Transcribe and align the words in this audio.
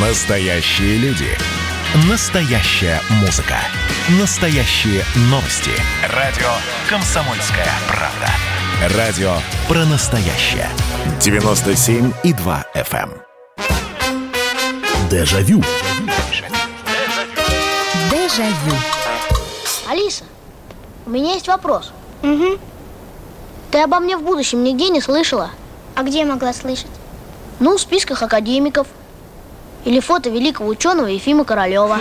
Настоящие 0.00 0.96
люди. 0.98 1.26
Настоящая 2.08 3.00
музыка. 3.20 3.56
Настоящие 4.20 5.02
новости. 5.22 5.72
Радио 6.14 6.46
«Комсомольская 6.88 7.66
правда». 7.88 8.96
Радио 8.96 9.32
про 9.66 9.84
настоящее. 9.86 10.68
97,2 11.18 12.64
FM. 12.76 13.10
Дежавю. 15.10 15.64
Дежавю. 18.12 18.76
Алиса, 19.90 20.22
у 21.06 21.10
меня 21.10 21.32
есть 21.32 21.48
вопрос. 21.48 21.90
Угу. 22.22 22.56
Ты 23.72 23.82
обо 23.82 23.98
мне 23.98 24.16
в 24.16 24.22
будущем 24.22 24.62
нигде 24.62 24.90
не 24.90 25.00
слышала? 25.00 25.50
А 25.96 26.04
где 26.04 26.20
я 26.20 26.26
могла 26.26 26.52
слышать? 26.52 26.86
Ну, 27.58 27.76
в 27.76 27.80
списках 27.80 28.22
академиков. 28.22 28.86
Или 29.84 30.00
фото 30.00 30.30
великого 30.30 30.68
ученого 30.68 31.06
Ефима 31.06 31.44
Королева. 31.44 31.98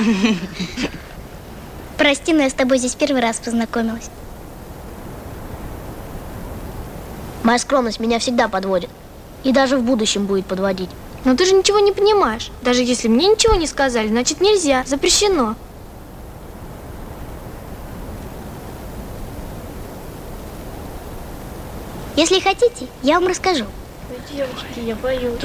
Прости, 1.98 2.34
но 2.34 2.44
я 2.44 2.50
с 2.50 2.54
тобой 2.54 2.78
здесь 2.78 2.96
первый 2.96 3.22
раз 3.22 3.38
познакомилась. 3.38 4.10
Моя 7.44 7.60
скромность 7.60 8.00
меня 8.00 8.20
всегда 8.20 8.48
подводит. 8.48 8.90
И 9.44 9.52
даже 9.52 9.78
в 9.78 9.84
будущем 9.84 10.26
будет 10.26 10.46
подводить. 10.46 10.90
Но 11.24 11.36
ты 11.36 11.46
же 11.46 11.54
ничего 11.54 11.80
не 11.80 11.92
понимаешь. 11.92 12.52
Даже 12.62 12.84
если 12.84 13.08
мне 13.08 13.28
ничего 13.28 13.56
не 13.56 13.68
сказали, 13.68 14.08
значит 14.08 14.42
нельзя, 14.42 14.84
запрещено. 14.86 15.56
Если 22.18 22.40
хотите, 22.40 22.88
я 23.04 23.20
вам 23.20 23.30
расскажу. 23.30 23.66
Девочки, 24.30 24.86
я 24.86 24.96
боюсь. 24.96 25.40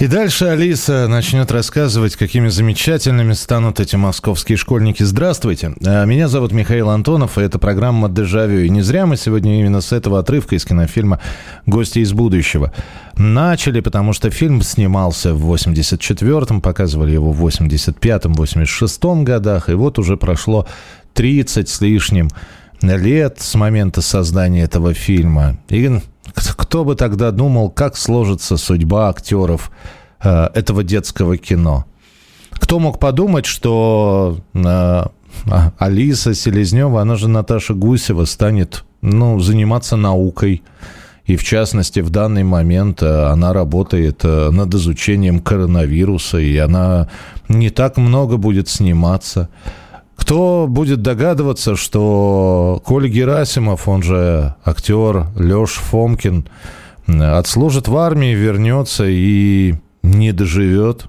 И 0.00 0.06
дальше 0.08 0.46
Алиса 0.46 1.06
начнет 1.06 1.52
рассказывать, 1.52 2.16
какими 2.16 2.48
замечательными 2.48 3.34
станут 3.34 3.78
эти 3.78 3.94
московские 3.94 4.58
школьники. 4.58 5.04
Здравствуйте, 5.04 5.72
А, 5.84 6.04
меня 6.06 6.26
зовут 6.26 6.50
Михаил 6.50 6.90
Антонов, 6.90 7.38
и 7.38 7.42
это 7.42 7.60
программа 7.60 8.08
«Дежавю». 8.08 8.64
И 8.64 8.68
не 8.68 8.82
зря 8.82 9.06
мы 9.06 9.16
сегодня 9.16 9.60
именно 9.60 9.80
с 9.80 9.92
этого 9.92 10.18
отрывка 10.18 10.56
из 10.56 10.64
кинофильма 10.64 11.20
«Гости 11.66 12.00
из 12.00 12.12
будущего» 12.12 12.72
начали, 13.16 13.78
потому 13.78 14.12
что 14.12 14.30
фильм 14.30 14.60
снимался 14.62 15.32
в 15.32 15.52
84-м, 15.52 16.60
показывали 16.60 17.12
его 17.12 17.30
в 17.30 17.46
85-м, 17.46 18.32
86-м 18.32 19.24
годах, 19.24 19.68
и 19.68 19.74
вот 19.74 20.00
уже 20.00 20.16
прошло 20.16 20.66
30 21.14 21.68
с 21.68 21.80
лишним 21.80 22.28
лет 22.82 23.40
с 23.40 23.54
момента 23.54 24.02
создания 24.02 24.62
этого 24.62 24.94
фильма. 24.94 25.58
И 25.68 26.00
кто 26.34 26.84
бы 26.84 26.94
тогда 26.94 27.30
думал, 27.30 27.70
как 27.70 27.96
сложится 27.96 28.56
судьба 28.56 29.08
актеров 29.08 29.70
э, 30.22 30.48
этого 30.54 30.82
детского 30.82 31.36
кино? 31.36 31.86
Кто 32.50 32.78
мог 32.78 32.98
подумать, 32.98 33.46
что 33.46 34.38
э, 34.54 34.58
а, 34.58 35.10
Алиса 35.78 36.34
Селезнева, 36.34 37.00
она 37.00 37.16
же 37.16 37.28
Наташа 37.28 37.74
Гусева, 37.74 38.24
станет 38.24 38.84
ну, 39.02 39.38
заниматься 39.40 39.96
наукой. 39.96 40.62
И 41.24 41.36
в 41.36 41.44
частности, 41.44 42.00
в 42.00 42.10
данный 42.10 42.44
момент 42.44 43.02
э, 43.02 43.26
она 43.26 43.52
работает 43.52 44.20
э, 44.22 44.50
над 44.50 44.72
изучением 44.74 45.40
коронавируса, 45.40 46.38
и 46.38 46.56
она 46.56 47.08
не 47.48 47.70
так 47.70 47.96
много 47.96 48.36
будет 48.36 48.68
сниматься. 48.68 49.48
Кто 50.16 50.66
будет 50.68 51.02
догадываться, 51.02 51.76
что 51.76 52.82
Коля 52.84 53.08
Герасимов, 53.08 53.86
он 53.86 54.02
же 54.02 54.54
актер 54.64 55.28
Леш 55.36 55.72
Фомкин, 55.72 56.48
отслужит 57.06 57.86
в 57.86 57.96
армии, 57.96 58.34
вернется 58.34 59.04
и 59.06 59.74
не 60.02 60.32
доживет 60.32 61.06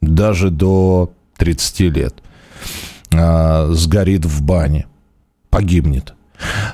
даже 0.00 0.50
до 0.50 1.12
30 1.36 1.80
лет. 1.80 2.14
А, 3.12 3.68
сгорит 3.72 4.24
в 4.24 4.42
бане, 4.42 4.86
погибнет. 5.50 6.14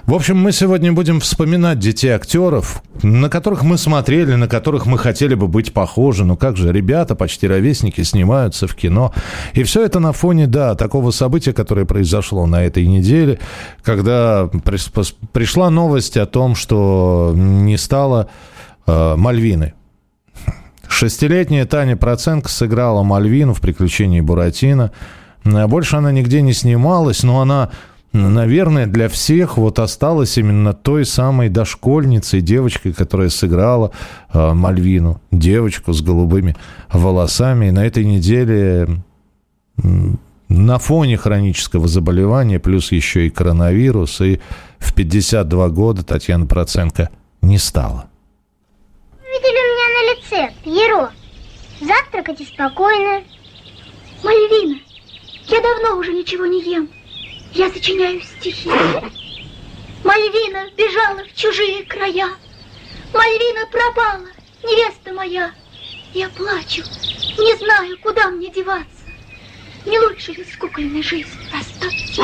В 0.06 0.14
общем, 0.14 0.36
мы 0.36 0.52
сегодня 0.52 0.92
будем 0.92 1.20
вспоминать 1.20 1.78
детей 1.78 2.10
актеров, 2.10 2.82
на 3.02 3.30
которых 3.30 3.62
мы 3.62 3.78
смотрели, 3.78 4.34
на 4.34 4.48
которых 4.48 4.84
мы 4.86 4.98
хотели 4.98 5.34
бы 5.34 5.48
быть 5.48 5.72
похожи. 5.72 6.24
Ну 6.24 6.36
как 6.36 6.56
же, 6.56 6.70
ребята, 6.72 7.14
почти 7.14 7.48
ровесники, 7.48 8.02
снимаются 8.02 8.66
в 8.66 8.74
кино. 8.74 9.14
И 9.54 9.62
все 9.62 9.84
это 9.84 10.00
на 10.00 10.12
фоне, 10.12 10.46
да, 10.46 10.74
такого 10.74 11.10
события, 11.10 11.52
которое 11.52 11.86
произошло 11.86 12.46
на 12.46 12.64
этой 12.64 12.86
неделе, 12.86 13.38
когда 13.82 14.50
пришла 15.32 15.70
новость 15.70 16.16
о 16.16 16.26
том, 16.26 16.54
что 16.54 17.32
не 17.34 17.78
стало 17.78 18.28
э, 18.86 19.14
Мальвины. 19.16 19.72
Шестилетняя 20.86 21.64
Таня 21.64 21.96
Проценко 21.96 22.48
сыграла 22.48 23.02
Мальвину 23.02 23.54
в 23.54 23.60
«Приключении 23.60 24.20
Буратино». 24.20 24.92
Больше 25.44 25.96
она 25.96 26.12
нигде 26.12 26.40
не 26.40 26.52
снималась, 26.52 27.22
но 27.22 27.40
она 27.40 27.70
наверное, 28.14 28.86
для 28.86 29.08
всех 29.08 29.58
вот 29.58 29.80
осталась 29.80 30.38
именно 30.38 30.72
той 30.72 31.04
самой 31.04 31.48
дошкольницей, 31.48 32.40
девочкой, 32.40 32.92
которая 32.92 33.28
сыграла 33.28 33.90
э, 34.32 34.52
Мальвину, 34.52 35.20
девочку 35.32 35.92
с 35.92 36.00
голубыми 36.00 36.54
волосами. 36.92 37.66
И 37.66 37.70
на 37.72 37.84
этой 37.84 38.04
неделе 38.04 39.02
м, 39.82 40.20
на 40.48 40.78
фоне 40.78 41.16
хронического 41.16 41.88
заболевания, 41.88 42.60
плюс 42.60 42.92
еще 42.92 43.26
и 43.26 43.30
коронавирус, 43.30 44.20
и 44.20 44.40
в 44.78 44.94
52 44.94 45.68
года 45.70 46.04
Татьяна 46.04 46.46
Проценко 46.46 47.10
не 47.42 47.58
стала. 47.58 48.06
Видели 49.22 49.58
у 49.58 49.68
меня 49.74 49.88
на 49.90 50.46
лице, 50.46 50.54
Пьеро. 50.62 51.10
Завтракать 51.80 52.40
и 52.40 52.44
спокойно. 52.44 53.24
Мальвина, 54.22 54.78
я 55.48 55.60
давно 55.60 55.98
уже 55.98 56.12
ничего 56.12 56.46
не 56.46 56.62
ем. 56.62 56.88
Я 57.54 57.70
сочиняю 57.70 58.20
стихи. 58.20 58.68
Мальвина 60.02 60.70
бежала 60.76 61.24
в 61.24 61.34
чужие 61.36 61.84
края. 61.84 62.30
Мальвина 63.12 63.66
пропала, 63.70 64.26
невеста 64.64 65.12
моя. 65.12 65.52
Я 66.12 66.28
плачу, 66.30 66.82
не 67.38 67.56
знаю, 67.58 67.96
куда 68.00 68.28
мне 68.30 68.50
деваться. 68.50 68.88
Не 69.86 70.00
лучше 70.00 70.32
ли 70.32 70.44
с 70.44 70.56
кукольной 70.56 71.02
жизнью 71.02 71.48
расстаться? 71.52 72.22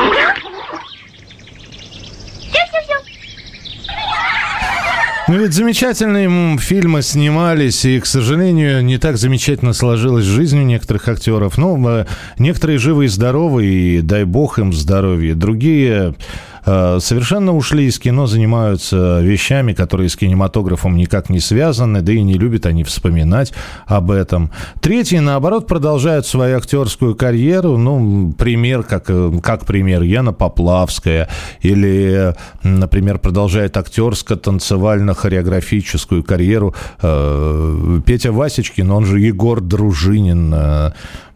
Ну 5.31 5.37
ведь 5.37 5.53
замечательные 5.53 6.57
фильмы 6.57 7.01
снимались, 7.01 7.85
и, 7.85 8.01
к 8.01 8.05
сожалению, 8.05 8.83
не 8.83 8.97
так 8.97 9.15
замечательно 9.15 9.71
сложилась 9.71 10.25
жизнь 10.25 10.59
у 10.59 10.63
некоторых 10.63 11.07
актеров. 11.07 11.57
Ну, 11.57 11.81
э, 11.87 12.05
некоторые 12.37 12.79
живы 12.79 13.05
и 13.05 13.07
здоровы, 13.07 13.65
и 13.65 14.01
дай 14.01 14.25
бог 14.25 14.59
им 14.59 14.73
здоровья. 14.73 15.33
Другие 15.33 16.15
совершенно 16.63 17.55
ушли 17.55 17.85
из 17.85 17.99
кино, 17.99 18.27
занимаются 18.27 19.21
вещами, 19.21 19.73
которые 19.73 20.09
с 20.09 20.15
кинематографом 20.15 20.95
никак 20.95 21.29
не 21.29 21.39
связаны, 21.39 22.01
да 22.01 22.11
и 22.11 22.21
не 22.21 22.33
любят 22.33 22.65
они 22.65 22.83
вспоминать 22.83 23.53
об 23.85 24.11
этом. 24.11 24.51
Третьи, 24.79 25.17
наоборот, 25.17 25.67
продолжают 25.67 26.25
свою 26.25 26.57
актерскую 26.57 27.15
карьеру. 27.15 27.77
Ну, 27.77 28.33
пример, 28.37 28.83
как, 28.83 29.09
э, 29.09 29.31
как 29.41 29.65
пример, 29.65 30.03
Яна 30.03 30.33
Поплавская. 30.33 31.29
Или, 31.61 32.31
э, 32.31 32.33
например, 32.63 33.19
продолжает 33.19 33.77
актерско-танцевально-хореографическую 33.77 36.23
карьеру 36.23 36.75
э, 37.01 38.01
Петя 38.05 38.31
Васечкин, 38.31 38.91
он 38.91 39.05
же 39.05 39.19
Егор 39.19 39.61
Дружинин. 39.61 40.55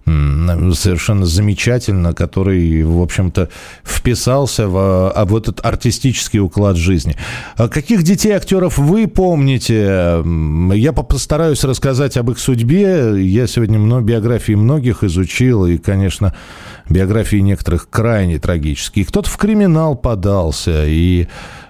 Совершенно 0.06 1.26
замечательно, 1.26 2.14
который, 2.14 2.84
в 2.84 3.02
общем-то, 3.02 3.50
вписался 3.84 4.68
в, 4.68 4.78
а, 4.78 5.26
в 5.26 5.36
этот 5.36 5.66
артистический 5.66 6.40
уклад 6.40 6.78
жизни. 6.78 7.16
А 7.58 7.68
Каких 7.68 8.04
детей 8.04 8.32
актеров 8.32 8.78
вы 8.78 9.08
помните? 9.08 10.24
Я 10.74 10.94
по- 10.94 11.04
постараюсь 11.04 11.64
рассказать 11.64 12.18
об 12.18 12.30
их 12.30 12.40
судьбе. 12.40 13.16
Я 13.18 13.48
сегодня 13.48 13.80
много 13.80 14.04
биографии 14.04 14.54
многих 14.54 15.04
изучил, 15.04 15.66
и, 15.66 15.78
конечно, 15.78 16.36
биографии 16.88 17.38
некоторых 17.38 17.90
крайне 17.90 18.38
трагические. 18.38 19.06
Кто-то 19.06 19.30
в 19.30 19.38
криминал 19.38 19.96
подался, 19.96 20.86
и 20.86 21.28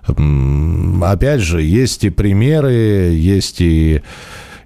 опять 0.08 1.42
же, 1.42 1.62
есть 1.62 2.04
и 2.04 2.10
примеры, 2.10 2.74
есть 3.14 3.62
и 3.62 4.02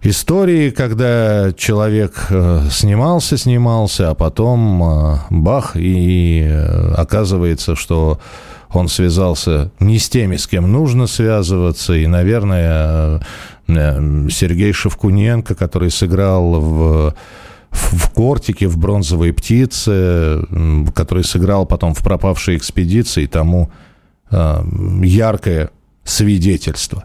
истории, 0.01 0.69
когда 0.69 1.51
человек 1.53 2.27
э, 2.29 2.67
снимался, 2.71 3.37
снимался, 3.37 4.09
а 4.09 4.15
потом 4.15 4.83
э, 4.83 5.17
бах, 5.29 5.75
и 5.75 6.43
э, 6.47 6.93
оказывается, 6.93 7.75
что 7.75 8.19
он 8.71 8.87
связался 8.87 9.71
не 9.79 9.97
с 9.97 10.09
теми, 10.09 10.37
с 10.37 10.47
кем 10.47 10.71
нужно 10.71 11.07
связываться, 11.07 11.93
и, 11.93 12.05
наверное, 12.05 13.21
Сергей 13.67 14.73
Шевкуненко, 14.73 15.55
который 15.55 15.91
сыграл 15.91 16.59
в 16.59 17.15
в 17.71 18.09
«Кортике», 18.09 18.67
в 18.67 18.79
«Бронзовой 18.79 19.31
птице», 19.31 20.43
который 20.95 21.23
сыграл 21.23 21.67
потом 21.67 21.93
в 21.93 22.03
«Пропавшей 22.03 22.57
экспедиции», 22.57 23.27
тому 23.27 23.69
яркое 24.31 25.69
свидетельство. 26.03 27.03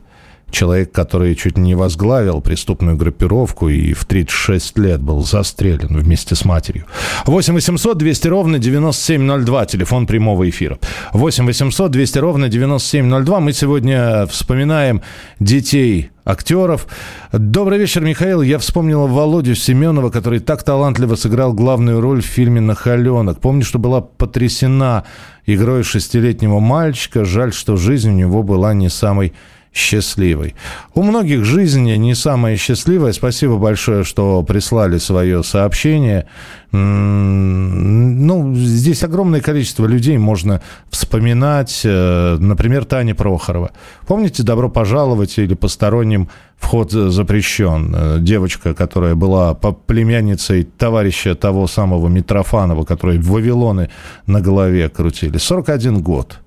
Человек, 0.54 0.92
который 0.92 1.34
чуть 1.34 1.58
не 1.58 1.74
возглавил 1.74 2.40
преступную 2.40 2.96
группировку 2.96 3.68
и 3.68 3.92
в 3.92 4.04
36 4.04 4.78
лет 4.78 5.02
был 5.02 5.22
застрелен 5.22 5.96
вместе 5.98 6.34
с 6.34 6.44
матерью. 6.44 6.86
8 7.26 7.54
800 7.54 7.98
200 7.98 8.28
ровно 8.28 8.58
9702, 8.58 9.66
телефон 9.66 10.06
прямого 10.06 10.48
эфира. 10.48 10.78
8 11.12 11.44
800 11.46 11.90
200 11.90 12.18
ровно 12.18 12.48
9702. 12.48 13.40
Мы 13.40 13.52
сегодня 13.52 14.26
вспоминаем 14.26 15.02
детей 15.40 16.10
актеров. 16.24 16.86
Добрый 17.32 17.78
вечер, 17.78 18.00
Михаил. 18.00 18.40
Я 18.42 18.58
вспомнила 18.58 19.06
Володю 19.06 19.54
Семенова, 19.54 20.10
который 20.10 20.40
так 20.40 20.62
талантливо 20.62 21.16
сыграл 21.16 21.52
главную 21.52 22.00
роль 22.00 22.22
в 22.22 22.26
фильме 22.26 22.60
«Нахаленок». 22.60 23.40
Помню, 23.40 23.64
что 23.64 23.78
была 23.78 24.00
потрясена 24.00 25.04
игрой 25.46 25.82
шестилетнего 25.82 26.60
мальчика. 26.60 27.24
Жаль, 27.24 27.52
что 27.52 27.76
жизнь 27.76 28.10
у 28.10 28.14
него 28.14 28.42
была 28.42 28.72
не 28.72 28.88
самой 28.88 29.34
счастливой. 29.74 30.54
У 30.94 31.02
многих 31.02 31.44
жизнь 31.44 31.92
не 31.96 32.14
самая 32.14 32.56
счастливая. 32.56 33.12
Спасибо 33.12 33.56
большое, 33.56 34.04
что 34.04 34.42
прислали 34.44 34.98
свое 34.98 35.42
сообщение. 35.42 36.26
Ну, 36.70 38.54
здесь 38.54 39.02
огромное 39.02 39.40
количество 39.40 39.86
людей 39.86 40.16
можно 40.16 40.60
вспоминать. 40.90 41.82
Э, 41.84 42.36
например, 42.40 42.84
Таня 42.84 43.14
Прохорова. 43.14 43.70
Помните 44.06 44.42
«Добро 44.42 44.68
пожаловать» 44.68 45.38
или 45.38 45.54
«Посторонним 45.54 46.28
вход 46.56 46.90
запрещен»? 46.90 47.94
Э, 47.96 48.18
девочка, 48.20 48.74
которая 48.74 49.14
была 49.14 49.54
племянницей 49.54 50.64
товарища 50.64 51.36
того 51.36 51.68
самого 51.68 52.08
Митрофанова, 52.08 52.84
который 52.84 53.18
в 53.18 53.28
Вавилоны 53.28 53.90
на 54.26 54.40
голове 54.40 54.88
крутили. 54.88 55.38
41 55.38 56.00
год 56.00 56.40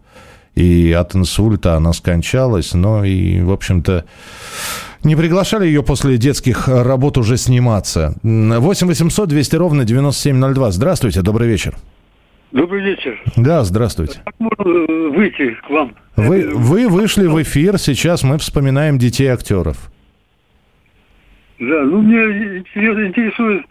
и 0.58 0.92
от 0.92 1.16
инсульта 1.16 1.76
она 1.76 1.94
скончалась, 1.94 2.74
но 2.74 3.04
и, 3.06 3.42
в 3.42 3.52
общем-то, 3.52 4.06
не 5.04 5.16
приглашали 5.16 5.68
ее 5.68 5.84
после 5.84 6.18
детских 6.18 6.68
работ 6.68 7.18
уже 7.18 7.38
сниматься. 7.38 8.16
8 8.24 8.88
800 8.88 9.30
200 9.30 9.56
ровно 9.56 9.86
9702. 9.86 10.72
Здравствуйте, 10.72 11.22
добрый 11.22 11.48
вечер. 11.48 11.76
Добрый 12.52 12.82
вечер. 12.82 13.22
Да, 13.36 13.64
здравствуйте. 13.64 14.22
Как 14.26 14.34
можно 14.40 14.64
э, 14.64 15.10
выйти 15.10 15.54
к 15.68 15.70
вам? 15.70 15.94
Вы, 16.16 16.50
вы 16.56 16.88
вышли 16.88 17.28
в 17.28 17.42
эфир, 17.42 17.78
сейчас 17.78 18.24
мы 18.24 18.38
вспоминаем 18.38 18.98
детей 18.98 19.28
актеров. 19.28 19.92
Да, 21.60 21.84
ну 21.84 22.02
мне 22.02 22.60
интересует 22.60 23.66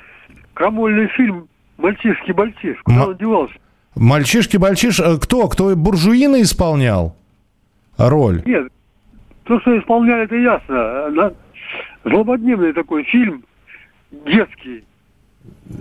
крамольный 0.54 1.08
фильм 1.16 1.48
«Мальчишки-бальчиш». 1.78 2.76
Куда 2.84 3.02
М- 3.04 3.08
он 3.08 3.16
девался? 3.16 3.54
Мальчишки-бальчиш, 3.96 5.00
э, 5.00 5.18
кто? 5.18 5.48
Кто 5.48 5.74
буржуина 5.74 6.42
исполнял 6.42 7.16
роль? 7.96 8.42
Нет, 8.44 8.68
то, 9.44 9.58
что 9.60 9.78
исполняли, 9.78 10.24
это 10.24 10.36
ясно. 10.36 11.32
Злободневный 12.04 12.72
такой 12.72 13.04
фильм, 13.04 13.44
детский. 14.10 14.84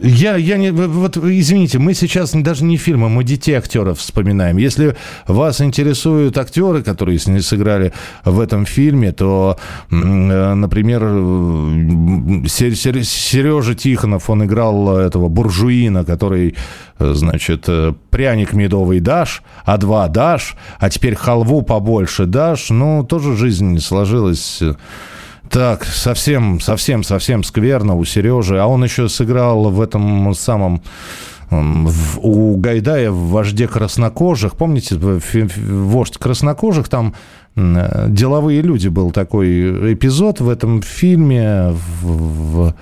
Я, 0.02 0.36
я 0.36 0.58
не, 0.58 0.72
вот 0.72 1.18
извините, 1.18 1.78
мы 1.78 1.94
сейчас 1.94 2.32
даже 2.34 2.64
не 2.64 2.76
фильмы, 2.76 3.08
мы 3.08 3.24
детей 3.24 3.54
актеров 3.54 4.00
вспоминаем. 4.00 4.58
Если 4.58 4.96
вас 5.28 5.62
интересуют 5.62 6.38
актеры, 6.40 6.82
которые 6.82 7.20
сыграли 7.20 7.94
в 8.24 8.40
этом 8.40 8.66
фильме, 8.66 9.12
то, 9.12 9.58
э, 9.92 9.96
например, 9.96 11.02
Сережа 12.48 13.76
Тихонов, 13.76 14.30
он 14.30 14.46
играл 14.46 14.98
этого 14.98 15.30
буржуина, 15.30 16.04
который, 16.04 16.56
э, 16.98 17.14
значит, 17.14 17.66
э, 17.68 17.94
пряник 18.10 18.54
медовый 18.54 19.00
дашь, 19.00 19.44
а 19.66 19.78
два 19.78 20.08
дашь, 20.08 20.56
а 20.80 20.90
теперь 20.90 21.14
халву 21.16 21.62
побольше 21.62 22.26
дашь. 22.26 22.72
Ну, 22.72 23.04
тоже 23.04 23.38
жизнь 23.38 23.68
не 23.68 23.80
сложилась 23.80 24.64
так, 25.50 25.86
совсем, 25.86 26.60
совсем, 26.60 27.04
совсем 27.04 27.44
скверно 27.44 27.96
у 27.96 28.06
Сережи. 28.06 28.60
А 28.60 28.68
он 28.68 28.84
еще 28.84 29.10
сыграл 29.10 29.70
в 29.70 29.82
этом 29.82 30.34
самом 30.34 30.82
в, 31.50 32.20
у 32.22 32.58
Гайдая 32.58 33.12
в 33.12 33.30
«Вожде 33.30 33.68
краснокожих». 33.68 34.56
Помните, 34.56 34.96
«Вождь 34.98 36.18
краснокожих» 36.18 36.90
там 36.90 37.14
деловые 37.56 38.62
люди 38.62 38.90
был 38.90 39.12
такой 39.12 39.94
эпизод 39.94 40.42
в 40.42 40.50
этом 40.50 40.82
фильме. 40.82 41.74
В, 42.02 42.68
в, 42.68 42.76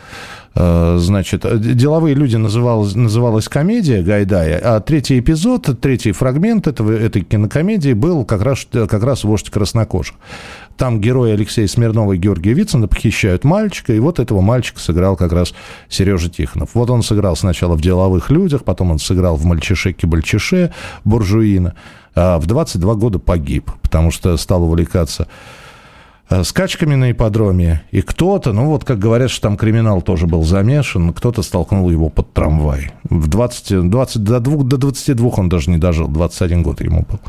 э, 0.55 0.97
значит, 0.99 1.45
деловые 1.75 2.15
люди 2.15 2.37
называлась, 2.37 2.95
называлась 2.95 3.47
комедия 3.47 4.01
Гайдая, 4.01 4.59
а 4.63 4.79
третий 4.79 5.19
эпизод, 5.19 5.79
третий 5.79 6.11
фрагмент 6.11 6.65
этого, 6.65 6.91
этой 6.91 7.21
кинокомедии 7.21 7.93
был 7.93 8.25
как 8.25 8.41
раз, 8.41 8.65
как 8.71 9.03
раз 9.03 9.23
«Вождь 9.23 9.51
краснокожих». 9.51 10.15
Там 10.77 10.99
герои 10.99 11.31
Алексея 11.31 11.67
Смирнова 11.67 12.13
и 12.13 12.17
Георгия 12.17 12.53
Вицина 12.53 12.87
похищают 12.87 13.43
мальчика, 13.43 13.93
и 13.93 13.99
вот 13.99 14.19
этого 14.19 14.41
мальчика 14.41 14.79
сыграл 14.79 15.15
как 15.15 15.31
раз 15.31 15.53
Сережа 15.89 16.29
Тихонов. 16.29 16.71
Вот 16.73 16.89
он 16.89 17.03
сыграл 17.03 17.35
сначала 17.35 17.75
в 17.75 17.81
«Деловых 17.81 18.29
людях», 18.29 18.63
потом 18.63 18.91
он 18.91 18.99
сыграл 18.99 19.35
в 19.35 19.45
«Мальчишеке-бальчише» 19.45 20.73
буржуина, 21.03 21.75
а 22.15 22.39
в 22.39 22.47
22 22.47 22.95
года 22.95 23.19
погиб, 23.19 23.71
потому 23.81 24.11
что 24.11 24.35
стал 24.37 24.63
увлекаться 24.63 25.27
скачками 26.43 26.95
на 26.95 27.11
ипподроме, 27.11 27.83
и 27.91 28.01
кто-то, 28.01 28.53
ну 28.53 28.67
вот 28.67 28.85
как 28.85 28.97
говорят, 28.97 29.29
что 29.29 29.41
там 29.41 29.57
криминал 29.57 30.01
тоже 30.01 30.25
был 30.25 30.43
замешан, 30.43 31.13
кто-то 31.13 31.43
столкнул 31.43 31.89
его 31.89 32.09
под 32.09 32.33
трамвай. 32.33 32.91
В 33.03 33.27
20, 33.27 33.89
20, 33.89 34.23
до, 34.23 34.39
2, 34.39 34.63
до 34.63 34.77
22 34.77 35.29
он 35.37 35.49
даже 35.49 35.69
не 35.69 35.77
дожил, 35.77 36.07
21 36.07 36.63
год 36.63 36.81
ему 36.81 37.05
был. 37.07 37.19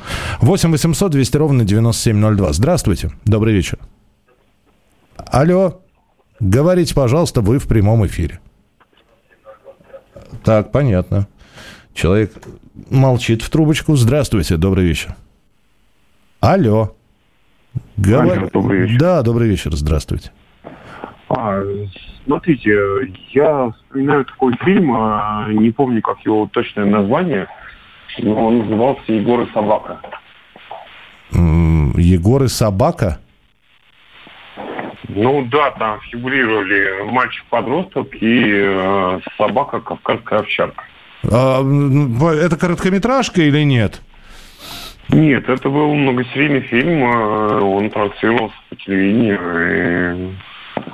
8 0.40 0.70
800 0.70 1.12
200 1.12 1.36
ровно 1.36 1.64
9702. 1.64 2.52
Здравствуйте, 2.52 3.10
добрый 3.24 3.54
вечер. 3.54 3.78
Алло, 5.16 5.80
говорите, 6.40 6.94
пожалуйста, 6.94 7.40
вы 7.40 7.58
в 7.58 7.66
прямом 7.66 8.06
эфире. 8.06 8.40
Так, 10.44 10.72
понятно. 10.72 11.26
Человек 11.94 12.32
молчит 12.90 13.42
в 13.42 13.50
трубочку. 13.50 13.96
Здравствуйте, 13.96 14.56
добрый 14.56 14.84
вечер. 14.86 15.14
Алло. 16.40 16.94
Говор... 17.96 18.50
добрый 18.50 18.80
вечер. 18.80 18.98
Да, 18.98 19.22
добрый 19.22 19.48
вечер, 19.48 19.72
здравствуйте. 19.74 20.30
А, 21.28 21.62
смотрите, 22.24 22.72
я 23.30 23.70
вспоминаю 23.70 24.24
такой 24.24 24.56
фильм, 24.64 24.92
а, 24.94 25.46
не 25.48 25.70
помню, 25.70 26.02
как 26.02 26.20
его 26.20 26.48
точное 26.52 26.84
название, 26.84 27.48
но 28.18 28.46
он 28.46 28.58
назывался 28.58 29.12
«Егор 29.12 29.40
и 29.40 29.52
собака». 29.52 30.00
«Егор 31.32 32.42
и 32.44 32.48
собака»? 32.48 33.18
Ну 35.08 35.46
да, 35.50 35.70
там 35.72 36.00
фигурировали 36.10 37.10
мальчик-подросток 37.10 38.14
и 38.20 38.42
э, 38.52 39.20
собака 39.38 39.80
кавказская 39.80 40.40
овчарка. 40.40 40.82
А, 41.30 41.62
это 42.32 42.56
короткометражка 42.56 43.42
или 43.42 43.62
нет? 43.62 44.02
Нет, 45.10 45.48
это 45.48 45.68
был 45.68 45.94
многосерийный 45.94 46.60
фильм, 46.60 47.04
э, 47.04 47.60
он 47.60 47.90
транслировался 47.90 48.56
по 48.68 48.76
телевидению. 48.76 50.34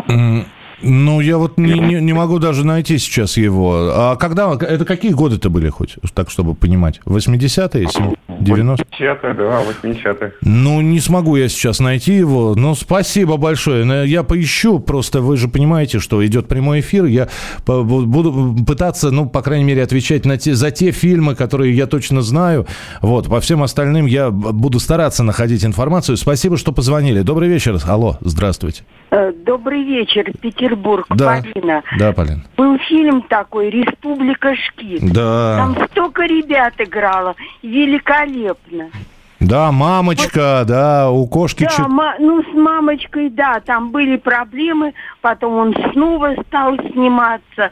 И... 0.09 0.45
Ну, 0.82 1.20
я 1.20 1.38
вот 1.38 1.58
не, 1.58 1.78
не, 1.78 2.00
не 2.00 2.12
могу 2.12 2.38
даже 2.38 2.64
найти 2.64 2.99
сейчас 2.99 3.37
его. 3.37 3.90
А 3.94 4.16
когда, 4.16 4.52
это 4.52 4.84
какие 4.84 5.12
годы-то 5.12 5.50
были 5.50 5.68
хоть, 5.68 5.96
так, 6.14 6.30
чтобы 6.30 6.54
понимать? 6.54 7.00
80-е, 7.04 7.87
90-е? 7.87 8.84
80-е, 9.00 9.34
да, 9.34 9.62
80-е. 9.62 10.32
Ну, 10.42 10.80
не 10.80 11.00
смогу 11.00 11.37
я 11.37 11.49
сейчас 11.49 11.80
найти 11.80 12.14
его, 12.14 12.54
но 12.56 12.75
спасибо 12.75 13.37
большое. 13.37 14.08
Я 14.08 14.22
поищу, 14.22 14.78
просто 14.78 15.20
вы 15.20 15.37
же 15.37 15.49
понимаете, 15.49 15.99
что 15.99 16.25
идет 16.25 16.49
прямой 16.49 16.80
эфир, 16.80 17.04
я 17.04 17.28
буду 17.66 18.64
пытаться, 18.64 19.10
ну, 19.10 19.28
по 19.28 19.42
крайней 19.42 19.64
мере, 19.64 19.82
отвечать 19.82 20.25
на 20.25 20.38
те, 20.38 20.54
за 20.54 20.70
те 20.70 20.90
фильмы, 20.90 21.34
которые 21.34 21.76
я 21.76 21.87
точно 21.87 22.22
знаю. 22.22 22.66
Вот, 23.02 23.28
по 23.28 23.40
всем 23.40 23.62
остальным 23.62 24.06
я 24.06 24.30
буду 24.30 24.80
стараться 24.80 25.22
находить 25.22 25.64
информацию. 25.64 26.16
Спасибо, 26.16 26.56
что 26.56 26.72
позвонили. 26.72 27.20
Добрый 27.20 27.49
вечер. 27.49 27.78
Алло, 27.87 28.16
здравствуйте. 28.20 28.82
Э, 29.10 29.32
добрый 29.32 29.84
вечер, 29.84 30.30
Петербург, 30.40 30.69
да. 31.10 31.42
Полина. 31.52 31.82
Да, 31.98 32.12
Полин. 32.12 32.44
Был 32.56 32.78
фильм 32.78 33.22
такой 33.22 33.70
«Республика 33.70 34.54
Шкит». 34.54 35.12
Да. 35.12 35.56
Там 35.56 35.88
столько 35.88 36.22
ребят 36.24 36.74
играло. 36.78 37.34
Великолепно. 37.62 38.90
Да, 39.40 39.72
мамочка, 39.72 40.58
вот, 40.58 40.68
да, 40.68 41.10
у 41.10 41.26
кошки... 41.26 41.66
Да, 41.78 41.88
ма- 41.88 42.16
ну 42.18 42.42
с 42.42 42.54
мамочкой, 42.54 43.30
да, 43.30 43.60
там 43.60 43.90
были 43.90 44.18
проблемы, 44.18 44.92
потом 45.22 45.54
он 45.54 45.74
снова 45.92 46.34
стал 46.46 46.76
сниматься. 46.92 47.70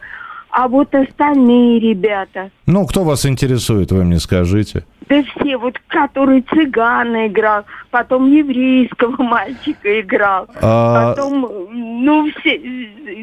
А 0.58 0.66
вот 0.66 0.92
остальные 0.92 1.78
ребята... 1.78 2.50
Ну, 2.66 2.84
кто 2.84 3.04
вас 3.04 3.24
интересует, 3.24 3.92
вы 3.92 4.02
мне 4.02 4.18
скажите. 4.18 4.84
Да 5.08 5.22
все, 5.22 5.56
вот 5.56 5.78
который 5.86 6.42
цыгана 6.52 7.28
играл, 7.28 7.62
потом 7.92 8.28
еврейского 8.28 9.22
мальчика 9.22 10.00
играл, 10.00 10.48
а... 10.60 11.14
потом, 11.14 11.48
ну, 11.70 12.28
все, 12.32 12.60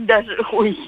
даже, 0.04 0.30
ой, 0.54 0.80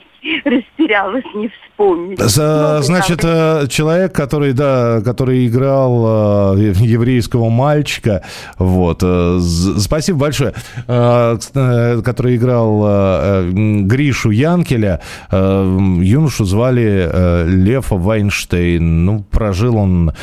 растерялась, 0.44 1.26
не 1.36 1.50
вспомнить. 1.50 2.20
За, 2.20 2.82
значит, 2.82 3.20
э, 3.24 3.68
человек, 3.70 4.14
который, 4.14 4.54
да, 4.54 5.02
который 5.04 5.48
играл 5.48 6.56
э, 6.56 6.74
еврейского 6.80 7.50
мальчика, 7.50 8.24
вот, 8.58 9.00
э, 9.04 9.40
спасибо 9.78 10.20
большое, 10.20 10.54
который 10.88 12.36
играл 12.36 13.44
Гришу 13.52 14.32
Янкеля, 14.32 15.02
юношу 15.32 16.46
звали 16.46 17.46
Лев 17.46 17.88
Вайнштейн, 17.90 19.06
ну, 19.06 19.24
прожил 19.24 19.78
он 19.78 20.14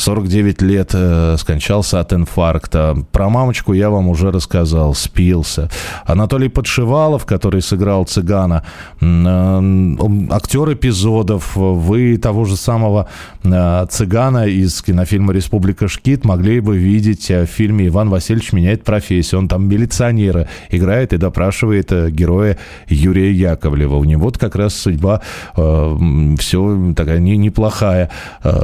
49 0.00 0.62
лет 0.62 0.90
э, 0.94 1.36
скончался 1.38 2.00
от 2.00 2.12
инфаркта. 2.14 2.96
Про 3.12 3.28
мамочку 3.28 3.74
я 3.74 3.90
вам 3.90 4.08
уже 4.08 4.30
рассказал, 4.30 4.94
спился. 4.94 5.68
Анатолий 6.06 6.48
Подшивалов, 6.48 7.26
который 7.26 7.60
сыграл 7.60 8.04
цыгана, 8.04 8.64
э, 9.00 10.26
актер 10.30 10.72
эпизодов, 10.72 11.54
вы 11.54 12.16
того 12.16 12.46
же 12.46 12.56
самого 12.56 13.08
э, 13.44 13.86
цыгана 13.90 14.46
из 14.46 14.80
кинофильма 14.80 15.34
«Республика 15.34 15.86
Шкит» 15.86 16.24
могли 16.24 16.60
бы 16.60 16.78
видеть 16.78 17.28
в 17.28 17.46
фильме 17.46 17.88
«Иван 17.88 18.08
Васильевич 18.08 18.52
меняет 18.52 18.84
профессию». 18.84 19.40
Он 19.40 19.48
там 19.48 19.68
милиционера 19.68 20.48
играет 20.70 21.12
и 21.12 21.18
допрашивает 21.18 21.92
героя 22.10 22.56
Юрия 22.88 23.32
Яковлева. 23.32 23.96
У 23.96 24.04
него 24.04 24.30
как 24.30 24.56
раз 24.56 24.74
судьба 24.74 25.20
все 25.54 26.94
такая 26.96 27.18
не, 27.18 27.36
неплохая 27.36 28.10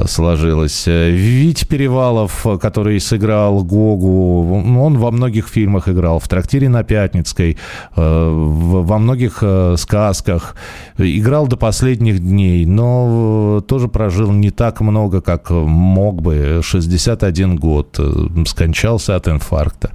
сложилась. 0.05 0.87
Вить 1.27 1.67
Перевалов, 1.67 2.45
который 2.61 3.01
сыграл 3.01 3.61
Гогу, 3.61 4.63
он 4.79 4.97
во 4.97 5.11
многих 5.11 5.49
фильмах 5.49 5.89
играл, 5.89 6.19
в 6.19 6.27
«Трактире 6.29 6.69
на 6.69 6.83
Пятницкой», 6.83 7.57
э, 7.95 8.31
во 8.33 8.97
многих 8.97 9.39
э, 9.41 9.75
сказках, 9.77 10.55
играл 10.97 11.47
до 11.47 11.57
последних 11.57 12.19
дней, 12.19 12.65
но 12.65 13.61
тоже 13.67 13.89
прожил 13.89 14.31
не 14.31 14.51
так 14.51 14.79
много, 14.79 15.19
как 15.19 15.49
мог 15.49 16.21
бы, 16.21 16.61
61 16.63 17.57
год, 17.57 17.97
э, 17.99 18.45
скончался 18.45 19.17
от 19.17 19.27
инфаркта. 19.27 19.91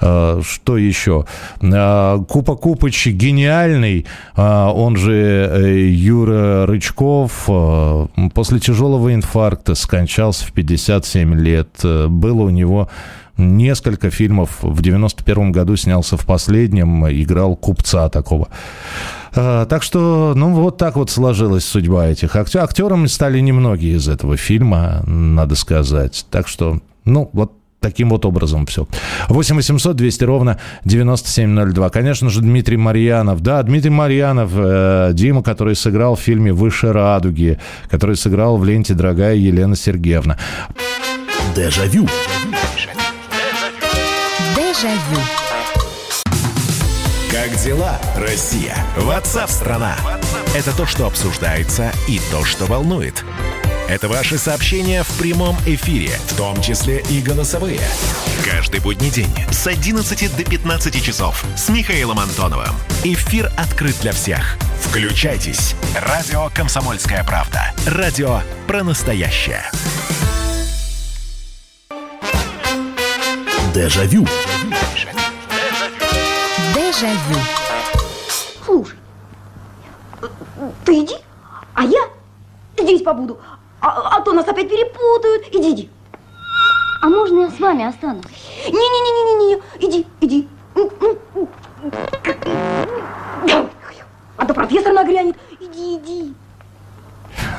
Что 0.00 0.78
еще? 0.78 1.26
Купа 1.60 2.56
Купыч 2.56 3.06
гениальный, 3.08 4.06
он 4.34 4.96
же 4.96 5.90
Юра 5.90 6.66
Рычков, 6.66 7.48
после 8.32 8.60
тяжелого 8.60 9.14
инфаркта 9.14 9.74
скончался 9.74 10.46
в 10.46 10.52
57 10.62 11.34
лет. 11.34 11.68
Э, 11.82 12.06
было 12.08 12.42
у 12.42 12.50
него 12.50 12.88
несколько 13.36 14.10
фильмов. 14.10 14.58
В 14.62 14.82
91 14.82 15.52
году 15.52 15.76
снялся 15.76 16.16
в 16.16 16.26
последнем, 16.26 17.06
играл 17.08 17.56
купца 17.56 18.08
такого. 18.08 18.48
А, 19.34 19.64
так 19.66 19.82
что, 19.82 20.34
ну, 20.36 20.52
вот 20.54 20.76
так 20.76 20.96
вот 20.96 21.10
сложилась 21.10 21.64
судьба 21.64 22.06
этих 22.08 22.36
актеров. 22.36 22.64
Актерами 22.64 23.06
стали 23.06 23.40
немногие 23.40 23.96
из 23.96 24.08
этого 24.08 24.36
фильма, 24.36 25.02
надо 25.06 25.54
сказать. 25.54 26.26
Так 26.30 26.48
что, 26.48 26.80
ну, 27.04 27.30
вот 27.32 27.52
Таким 27.80 28.10
вот 28.10 28.26
образом 28.26 28.66
все. 28.66 28.86
8 29.28 29.56
800 29.56 29.96
200 29.96 30.24
ровно 30.24 30.58
9702. 30.84 31.90
Конечно 31.90 32.28
же, 32.28 32.42
Дмитрий 32.42 32.76
Марьянов. 32.76 33.40
Да, 33.40 33.62
Дмитрий 33.62 33.90
Марьянов, 33.90 34.50
э, 34.54 35.10
Дима, 35.14 35.42
который 35.42 35.74
сыграл 35.74 36.14
в 36.14 36.20
фильме 36.20 36.52
«Выше 36.52 36.92
радуги», 36.92 37.58
который 37.88 38.16
сыграл 38.16 38.58
в 38.58 38.64
ленте 38.64 38.92
«Дорогая 38.94 39.34
Елена 39.34 39.76
Сергеевна». 39.76 40.36
Дежавю. 41.56 42.06
Дежавю. 44.54 45.20
Как 47.32 47.56
дела, 47.64 47.98
Россия? 48.18 48.76
Ватсап-страна! 48.98 49.96
Это 50.54 50.76
то, 50.76 50.84
что 50.84 51.06
обсуждается 51.06 51.92
и 52.08 52.20
то, 52.30 52.44
что 52.44 52.66
волнует. 52.66 53.24
Это 53.90 54.06
ваши 54.06 54.38
сообщения 54.38 55.02
в 55.02 55.18
прямом 55.18 55.56
эфире, 55.66 56.10
в 56.28 56.36
том 56.36 56.62
числе 56.62 57.02
и 57.10 57.20
голосовые. 57.20 57.80
Каждый 58.44 58.78
будний 58.78 59.10
день 59.10 59.34
с 59.50 59.66
11 59.66 60.36
до 60.36 60.44
15 60.48 61.04
часов 61.04 61.44
с 61.56 61.68
Михаилом 61.70 62.20
Антоновым. 62.20 62.76
Эфир 63.02 63.50
открыт 63.58 63.96
для 64.00 64.12
всех. 64.12 64.56
Включайтесь. 64.80 65.74
Радио 66.00 66.50
«Комсомольская 66.54 67.24
правда». 67.24 67.74
Радио 67.84 68.42
про 68.68 68.84
настоящее. 68.84 69.64
Дежавю. 73.74 74.24
Дежавю. 76.76 77.40
Слушай, 78.64 78.98
ты 80.84 81.02
иди, 81.02 81.16
а 81.74 81.82
я 81.82 82.08
здесь 82.78 83.02
побуду. 83.02 83.40
А, 83.80 84.16
а 84.16 84.20
то 84.20 84.32
нас 84.32 84.46
опять 84.46 84.68
перепутают. 84.68 85.46
Иди, 85.52 85.72
иди. 85.72 85.90
А 87.02 87.08
можно 87.08 87.42
я 87.42 87.50
с 87.50 87.58
вами 87.58 87.84
останусь? 87.86 88.24
Не-не-не-не-не, 88.66 89.62
иди, 89.80 90.06
иди. 90.20 90.48
А 94.36 94.46
то 94.46 94.54
профессор 94.54 94.92
нагрянет. 94.92 95.36
Иди, 95.60 95.96
иди. 95.96 96.34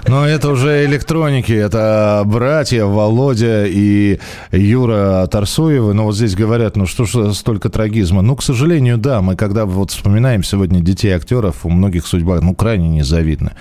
Но 0.07 0.27
это 0.27 0.49
уже 0.49 0.85
электроники, 0.85 1.51
это 1.53 2.23
братья 2.25 2.85
Володя 2.85 3.65
и 3.65 4.19
Юра 4.51 5.27
Тарсуевы. 5.27 5.93
Но 5.93 6.05
вот 6.05 6.15
здесь 6.15 6.35
говорят, 6.35 6.75
ну 6.75 6.85
что 6.85 7.05
ж 7.05 7.33
столько 7.33 7.69
трагизма. 7.69 8.21
Ну, 8.21 8.35
к 8.35 8.43
сожалению, 8.43 8.97
да, 8.97 9.21
мы 9.21 9.35
когда 9.35 9.65
вот 9.65 9.91
вспоминаем 9.91 10.43
сегодня 10.43 10.81
детей 10.81 11.11
актеров, 11.11 11.65
у 11.65 11.69
многих 11.69 12.07
судьба, 12.07 12.39
ну, 12.41 12.55
крайне 12.55 12.89
незавидна, 12.89 13.53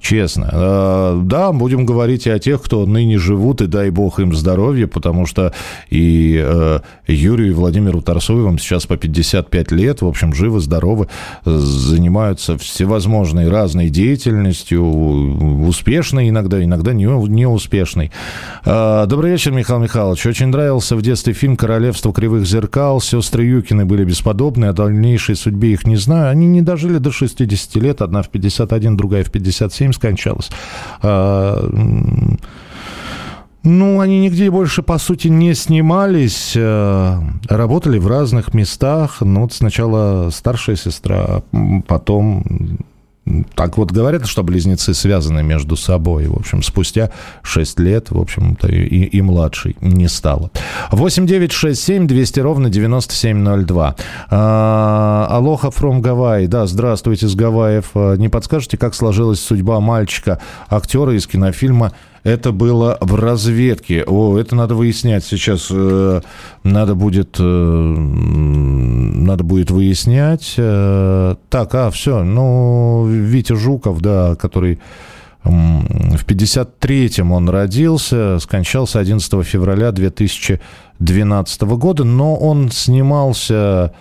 честно. 0.00 0.50
А, 0.52 1.20
да, 1.22 1.52
будем 1.52 1.86
говорить 1.86 2.26
и 2.26 2.30
о 2.30 2.38
тех, 2.38 2.62
кто 2.62 2.84
ныне 2.84 3.18
живут, 3.18 3.62
и 3.62 3.66
дай 3.66 3.90
бог 3.90 4.20
им 4.20 4.34
здоровья, 4.34 4.86
потому 4.86 5.26
что 5.26 5.52
и 5.88 6.40
э, 6.44 6.80
Юрию 7.06 7.48
и 7.48 7.54
Владимиру 7.54 8.02
Тарсуевым 8.02 8.58
сейчас 8.58 8.86
по 8.86 8.96
55 8.96 9.72
лет, 9.72 10.02
в 10.02 10.06
общем, 10.06 10.34
живы, 10.34 10.60
здоровы, 10.60 11.08
занимаются 11.44 12.58
всевозможной 12.58 13.48
разной 13.48 13.88
деятельностью, 13.88 14.84
успешно 15.66 15.85
успешный 15.86 16.28
иногда, 16.28 16.62
иногда 16.62 16.92
не, 16.92 17.04
неуспешный. 17.04 18.10
А, 18.64 19.06
добрый 19.06 19.30
вечер, 19.30 19.52
Михаил 19.52 19.78
Михайлович. 19.78 20.26
Очень 20.26 20.48
нравился 20.48 20.96
в 20.96 21.02
детстве 21.02 21.32
фильм 21.32 21.56
«Королевство 21.56 22.12
кривых 22.12 22.44
зеркал». 22.44 23.00
Сестры 23.00 23.44
Юкины 23.44 23.84
были 23.84 24.02
бесподобны, 24.02 24.64
о 24.64 24.72
дальнейшей 24.72 25.36
судьбе 25.36 25.74
их 25.74 25.86
не 25.86 25.94
знаю. 25.94 26.30
Они 26.30 26.48
не 26.48 26.60
дожили 26.60 26.98
до 26.98 27.12
60 27.12 27.76
лет. 27.76 28.02
Одна 28.02 28.22
в 28.22 28.30
51, 28.30 28.96
другая 28.96 29.22
в 29.22 29.30
57 29.30 29.92
скончалась. 29.92 30.50
А, 31.02 31.70
ну, 33.62 34.00
они 34.00 34.18
нигде 34.18 34.50
больше, 34.50 34.82
по 34.82 34.98
сути, 34.98 35.28
не 35.28 35.54
снимались, 35.54 36.54
э, 36.56 37.20
работали 37.48 37.98
в 37.98 38.08
разных 38.08 38.54
местах. 38.54 39.18
Ну, 39.20 39.42
вот 39.42 39.52
сначала 39.52 40.30
старшая 40.30 40.74
сестра, 40.74 41.42
потом 41.86 42.44
так 43.54 43.76
вот 43.76 43.90
говорят, 43.90 44.26
что 44.26 44.44
близнецы 44.44 44.94
связаны 44.94 45.42
между 45.42 45.76
собой. 45.76 46.28
В 46.28 46.36
общем, 46.36 46.62
спустя 46.62 47.10
6 47.42 47.80
лет, 47.80 48.10
в 48.10 48.20
общем-то, 48.20 48.68
и, 48.68 49.04
и 49.04 49.20
младший 49.20 49.76
не 49.80 50.08
стало. 50.08 50.50
8 50.92 51.26
9 51.26 51.52
6 51.52 51.82
7 51.82 52.06
200 52.06 52.40
ровно 52.40 52.70
9702. 52.70 53.96
А, 54.30 55.26
Алоха 55.30 55.68
from 55.68 56.00
Гавайи. 56.00 56.46
Да, 56.46 56.66
здравствуйте, 56.66 57.26
с 57.26 57.34
Гавайев. 57.34 57.90
А, 57.94 58.14
не 58.14 58.28
подскажете, 58.28 58.76
как 58.76 58.94
сложилась 58.94 59.40
судьба 59.40 59.80
мальчика, 59.80 60.38
актера 60.68 61.14
из 61.16 61.26
кинофильма 61.26 61.92
это 62.26 62.50
было 62.50 62.98
в 63.00 63.14
разведке. 63.14 64.02
О, 64.04 64.36
это 64.36 64.56
надо 64.56 64.74
выяснять 64.74 65.24
сейчас. 65.24 65.68
Э, 65.70 66.22
надо 66.64 66.96
будет, 66.96 67.36
э, 67.38 67.42
надо 67.42 69.44
будет 69.44 69.70
выяснять. 69.70 70.54
Э, 70.56 71.36
так, 71.48 71.72
а, 71.76 71.92
все. 71.92 72.24
Ну, 72.24 73.06
Витя 73.06 73.54
Жуков, 73.54 74.00
да, 74.00 74.34
который 74.34 74.80
в 75.44 76.24
53-м 76.26 77.30
он 77.30 77.48
родился, 77.48 78.40
скончался 78.40 78.98
11 78.98 79.44
февраля 79.44 79.92
2012 79.92 81.76
года, 81.76 82.02
но 82.02 82.34
он 82.34 82.72
снимался, 82.72 83.94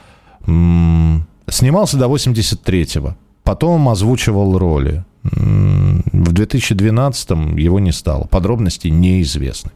снимался 0.43 1.97
до 1.97 2.07
83-го. 2.07 3.15
Потом 3.43 3.87
озвучивал 3.89 4.57
роли. 4.57 5.05
В 5.31 6.33
2012-м 6.33 7.57
его 7.57 7.79
не 7.79 7.91
стало. 7.91 8.27
Подробности 8.27 8.89
неизвестны. 8.89 9.71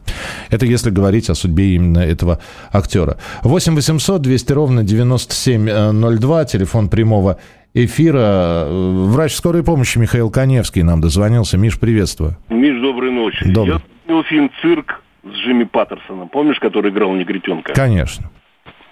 Это 0.48 0.64
если 0.66 0.90
говорить 0.90 1.28
о 1.28 1.34
судьбе 1.34 1.74
именно 1.74 1.98
этого 1.98 2.40
актера. 2.72 3.18
8 3.42 3.74
800 3.74 4.22
200 4.22 4.52
ровно 4.52 4.84
9702, 4.84 6.44
телефон 6.44 6.88
прямого 6.88 7.38
эфира. 7.74 8.66
Врач 8.68 9.34
скорой 9.34 9.64
помощи 9.64 9.98
Михаил 9.98 10.30
Коневский 10.30 10.82
нам 10.82 11.00
дозвонился. 11.00 11.58
Миш, 11.58 11.78
приветствую. 11.80 12.36
Миш, 12.48 12.80
доброй 12.80 13.10
ночи. 13.10 13.44
Добрый. 13.50 13.76
Я 13.76 13.82
смотрел 14.04 14.24
фильм 14.24 14.50
«Цирк» 14.62 15.02
с 15.24 15.36
Джимми 15.44 15.64
Паттерсоном. 15.64 16.28
Помнишь, 16.28 16.58
который 16.60 16.90
играл 16.90 17.12
Негритенка? 17.14 17.72
Конечно. 17.72 18.30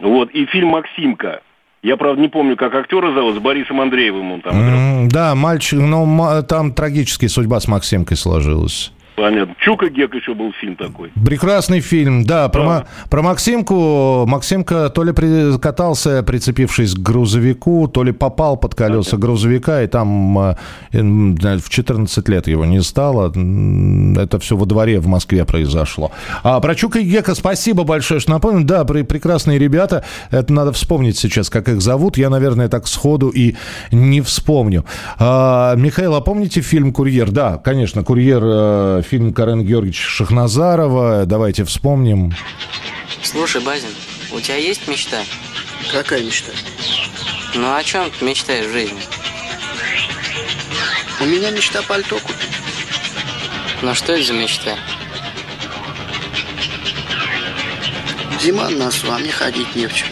Вот. 0.01 0.31
И 0.31 0.47
фильм 0.47 0.69
«Максимка». 0.69 1.41
Я, 1.83 1.97
правда, 1.97 2.21
не 2.21 2.29
помню, 2.29 2.57
как 2.57 2.75
актера 2.75 3.13
зовут, 3.15 3.37
с 3.37 3.39
Борисом 3.39 3.81
Андреевым 3.81 4.33
он 4.33 4.41
там 4.41 4.53
играл. 4.61 4.79
М, 4.79 5.09
Да, 5.09 5.35
мальчик, 5.35 5.79
но 5.79 6.43
там 6.43 6.73
трагическая 6.73 7.29
судьба 7.29 7.61
с 7.61 7.69
Максимкой 7.69 8.17
сложилась. 8.17 8.93
Понятно. 9.19 9.55
Чука 9.59 9.89
Гек 9.91 10.15
еще 10.15 10.33
был 10.35 10.53
фильм 10.61 10.77
такой. 10.77 11.11
Прекрасный 11.27 11.81
фильм, 11.81 12.25
да. 12.25 12.49
Про, 12.49 12.63
Ма- 12.65 12.87
про 13.11 13.23
Максимку. 13.23 14.25
Максимка 14.27 14.89
то 14.91 15.03
ли 15.03 15.13
при- 15.13 15.59
катался, 15.59 16.23
прицепившись 16.23 16.95
к 16.95 16.99
грузовику, 16.99 17.89
то 17.89 18.05
ли 18.05 18.13
попал 18.13 18.57
под 18.57 18.75
колеса 18.75 19.17
грузовика, 19.17 19.83
и 19.83 19.89
там 19.89 20.39
э, 20.39 20.55
м, 20.93 21.35
в 21.37 21.69
14 21.69 22.29
лет 22.29 22.47
его 22.47 22.65
не 22.65 22.81
стало. 22.83 23.29
Это 24.21 24.39
все 24.39 24.57
во 24.57 24.67
дворе 24.67 25.01
в 25.01 25.09
Москве 25.09 25.45
произошло. 25.45 26.13
А 26.45 26.61
про 26.61 26.75
Чука 26.75 27.01
и 27.01 27.05
Гека 27.05 27.35
спасибо 27.35 27.83
большое, 27.85 28.21
что 28.21 28.31
напомнил. 28.31 28.65
Да, 28.65 28.85
при- 28.85 29.03
прекрасные 29.03 29.59
ребята. 29.59 30.05
Это 30.31 30.53
надо 30.53 30.73
вспомнить 30.73 31.19
сейчас, 31.19 31.51
как 31.51 31.69
их 31.69 31.81
зовут. 31.81 32.17
Я, 32.19 32.31
наверное, 32.31 32.69
так 32.69 32.87
сходу 32.87 33.31
и 33.31 33.57
не 33.91 34.21
вспомню. 34.21 34.85
А, 35.19 35.75
Михаил, 35.75 36.15
а 36.15 36.21
помните 36.21 36.61
фильм 36.61 36.93
«Курьер»? 36.93 37.31
Да, 37.33 37.57
конечно, 37.59 38.05
«Курьер», 38.05 38.43
э, 38.45 39.03
фильм 39.09 39.33
Карен 39.33 39.65
Георгиевича 39.65 40.03
Шахназарова. 40.03 41.25
Давайте 41.25 41.65
вспомним. 41.65 42.35
Слушай, 43.23 43.63
Базин, 43.63 43.89
у 44.33 44.41
тебя 44.41 44.57
есть 44.57 44.87
мечта? 44.87 45.23
Какая 45.91 46.23
мечта? 46.23 46.53
Ну 47.55 47.75
о 47.75 47.83
чем 47.83 48.11
ты 48.11 48.25
мечтаешь 48.25 48.67
в 48.67 48.73
жизни? 48.73 49.01
У 51.21 51.25
меня 51.25 51.51
мечта 51.51 51.81
пальто 51.83 52.19
купить. 52.19 52.37
Ну 53.81 53.95
что 53.95 54.13
это 54.13 54.25
за 54.25 54.35
мечта? 54.35 54.77
Зима 58.43 58.69
на 58.69 58.89
а 58.89 59.19
мне 59.19 59.33
ходить 59.33 59.75
не 59.75 59.87
в 59.87 59.95
чем. 59.95 60.09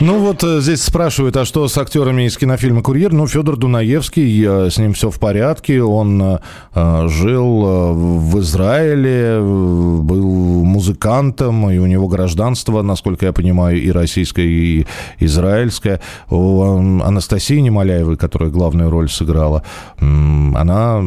Ну 0.00 0.18
вот 0.18 0.42
э, 0.42 0.60
здесь 0.60 0.82
спрашивают, 0.82 1.36
а 1.36 1.44
что 1.44 1.68
с 1.68 1.78
актерами 1.78 2.24
из 2.24 2.36
кинофильма 2.36 2.82
«Курьер»? 2.82 3.12
Ну, 3.12 3.28
Федор 3.28 3.56
Дунаевский, 3.56 4.44
э, 4.44 4.68
с 4.68 4.76
ним 4.76 4.92
все 4.92 5.08
в 5.08 5.20
порядке. 5.20 5.80
Он 5.84 6.40
э, 6.74 7.08
жил 7.08 7.94
в 7.94 8.40
Израиле, 8.40 9.38
был 9.40 10.64
музыкантом, 10.64 11.70
и 11.70 11.78
у 11.78 11.86
него 11.86 12.08
гражданство, 12.08 12.82
насколько 12.82 13.26
я 13.26 13.32
понимаю, 13.32 13.80
и 13.80 13.92
российское, 13.92 14.44
и 14.44 14.86
израильское. 15.20 16.00
У 16.28 16.60
Анастасии 16.62 17.60
Немоляевой, 17.60 18.16
которая 18.16 18.50
главную 18.50 18.90
роль 18.90 19.08
сыграла, 19.08 19.62
она 20.00 21.00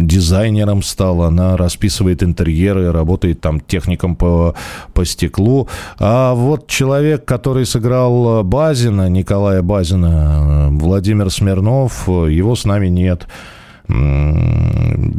дизайнером 0.00 0.82
стала, 0.82 1.26
она 1.26 1.58
расписывает 1.58 2.22
интерьеры, 2.22 2.90
работает 2.90 3.42
там 3.42 3.60
техником 3.60 4.16
по, 4.16 4.54
по 4.94 5.04
стеклу. 5.04 5.68
А 5.98 6.32
вот 6.32 6.68
человек, 6.68 7.26
который 7.26 7.66
сыграл 7.66 8.13
Базина, 8.42 9.08
Николая 9.08 9.62
Базина, 9.62 10.68
э, 10.68 10.78
Владимир 10.78 11.30
Смирнов, 11.30 12.08
э, 12.08 12.32
его 12.32 12.54
с 12.54 12.64
нами 12.64 12.88
нет. 12.88 13.26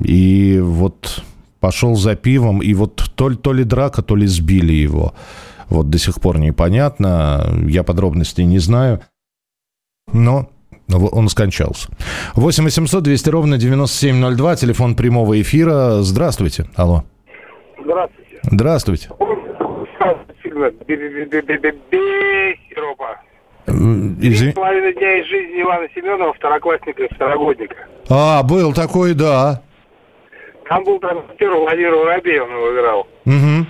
И 0.04 0.60
вот 0.62 1.24
пошел 1.60 1.96
за 1.96 2.16
пивом, 2.16 2.62
и 2.62 2.74
вот 2.74 3.12
то 3.16 3.30
ли, 3.30 3.36
то 3.36 3.54
ли 3.54 3.64
драка, 3.64 4.02
то 4.02 4.16
ли 4.16 4.28
сбили 4.28 4.74
его. 4.74 5.14
Вот 5.70 5.90
до 5.90 5.98
сих 5.98 6.20
пор 6.20 6.40
непонятно, 6.40 7.44
я 7.68 7.84
подробностей 7.84 8.46
не 8.46 8.60
знаю. 8.60 9.02
Но 10.14 10.50
он 10.88 11.30
скончался. 11.30 11.90
8 12.36 12.64
800 12.64 13.04
200 13.04 13.30
ровно 13.30 13.58
9702, 13.58 14.56
телефон 14.56 14.96
прямого 14.96 15.40
эфира. 15.42 16.02
Здравствуйте. 16.02 16.66
Алло. 16.76 17.04
Здравствуйте. 17.84 18.40
Здравствуйте. 18.44 19.10
Фильма 20.56 20.72
«Бе-бе-бе-бе-бе, 20.88 22.58
Европа». 22.72 23.20
Извини- 23.68 24.54
Половина 24.54 24.94
дня 24.94 25.20
из 25.20 25.26
жизни 25.28 25.62
Ивана 25.62 25.88
Семенова, 25.94 26.34
второклассника 26.34 27.04
и 27.04 27.14
второгодника. 27.14 27.76
А, 28.10 28.42
был 28.44 28.72
такой, 28.74 29.14
да. 29.14 29.62
Там 30.70 30.84
был 30.86 31.00
там 31.00 31.18
актер 31.30 31.52
Владимир 31.54 31.94
Воробей, 31.96 32.40
он 32.40 32.50
его 32.52 32.74
играл. 32.74 33.08
Мгм. 33.26 33.68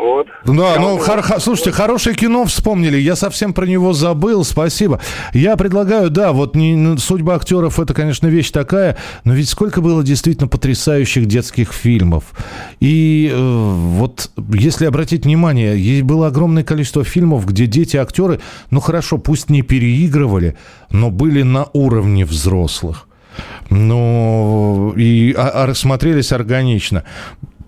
Вот. 0.00 0.26
Да, 0.46 0.76
ну, 0.80 0.98
хор- 0.98 1.20
хо- 1.22 1.38
слушайте, 1.40 1.72
хорошее 1.72 2.16
кино 2.16 2.44
вспомнили. 2.46 2.96
Я 2.96 3.16
совсем 3.16 3.52
про 3.52 3.66
него 3.66 3.92
забыл. 3.92 4.44
Спасибо. 4.44 5.00
Я 5.34 5.56
предлагаю, 5.56 6.08
да, 6.10 6.32
вот 6.32 6.56
не, 6.56 6.74
ну, 6.74 6.96
судьба 6.96 7.34
актеров 7.34 7.78
это, 7.78 7.92
конечно, 7.92 8.26
вещь 8.26 8.50
такая, 8.50 8.96
но 9.24 9.34
ведь 9.34 9.48
сколько 9.50 9.80
было 9.82 10.02
действительно 10.02 10.48
потрясающих 10.48 11.26
детских 11.26 11.72
фильмов. 11.72 12.24
И 12.80 13.30
э, 13.30 13.36
вот, 13.36 14.30
если 14.54 14.86
обратить 14.86 15.24
внимание, 15.26 15.78
есть 15.78 16.02
было 16.02 16.28
огромное 16.28 16.64
количество 16.64 17.04
фильмов, 17.04 17.44
где 17.46 17.66
дети-актеры, 17.66 18.40
ну 18.70 18.80
хорошо, 18.80 19.18
пусть 19.18 19.50
не 19.50 19.60
переигрывали, 19.62 20.56
но 20.90 21.10
были 21.10 21.42
на 21.42 21.66
уровне 21.74 22.24
взрослых. 22.24 23.06
Ну, 23.68 24.92
и 24.96 25.32
а- 25.36 25.64
а 25.70 25.74
смотрелись 25.74 26.32
органично. 26.32 27.04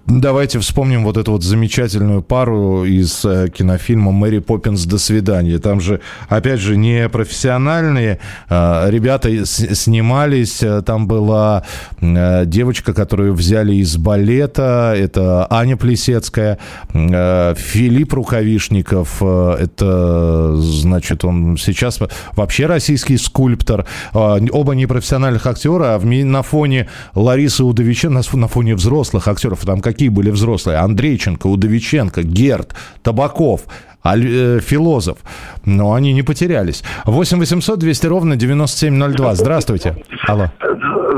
Давайте 0.07 0.59
вспомним 0.59 1.05
вот 1.05 1.17
эту 1.17 1.33
вот 1.33 1.45
замечательную 1.45 2.23
пару 2.23 2.85
из 2.85 3.25
э, 3.25 3.49
кинофильма 3.49 4.11
«Мэри 4.11 4.41
Поппинс. 4.41 4.85
До 4.85 4.99
свидания». 4.99 5.59
Там 5.59 5.81
же, 5.81 6.01
опять 6.29 6.59
же, 6.59 6.77
не 6.77 7.09
профессиональные 7.09 8.19
э, 8.49 8.91
ребята 8.91 9.47
снимались. 9.47 10.61
Э, 10.63 10.83
Там 10.83 11.07
была 11.07 11.65
девочка, 12.01 12.93
которую 12.93 13.33
взяли 13.35 13.75
из 13.77 13.97
балета. 13.97 14.93
Это 14.97 15.47
Аня 15.51 15.77
Плесецкая. 15.77 16.59
Филипп 16.93 18.13
Рукавишников. 18.13 19.23
Это, 19.23 20.57
значит, 20.57 21.25
он 21.25 21.57
сейчас 21.57 22.01
вообще 22.35 22.67
российский 22.67 23.17
скульптор. 23.17 23.87
Оба 24.13 24.73
непрофессиональных 24.73 25.47
актера, 25.47 25.95
а 25.95 26.01
на 26.01 26.43
фоне 26.43 26.89
Ларисы 27.15 27.63
Удовиченко, 27.63 28.37
на 28.37 28.49
фоне 28.49 28.75
взрослых 28.75 29.29
актеров, 29.29 29.65
там 29.65 29.81
какие 29.93 30.09
были 30.09 30.31
взрослые? 30.31 30.79
Андрейченко, 30.79 31.47
Удовиченко, 31.47 32.23
Герд, 32.23 32.75
Табаков. 33.03 33.63
Аль- 34.05 34.27
э, 34.27 34.61
Филозов. 34.61 35.19
Но 35.65 35.95
они 35.95 36.13
не 36.13 36.23
потерялись. 36.23 36.83
8 37.05 37.39
800 37.39 37.79
200 37.79 38.07
ровно 38.09 38.35
9702. 38.37 39.35
Здравствуйте. 39.37 39.95
Алло. 40.27 40.47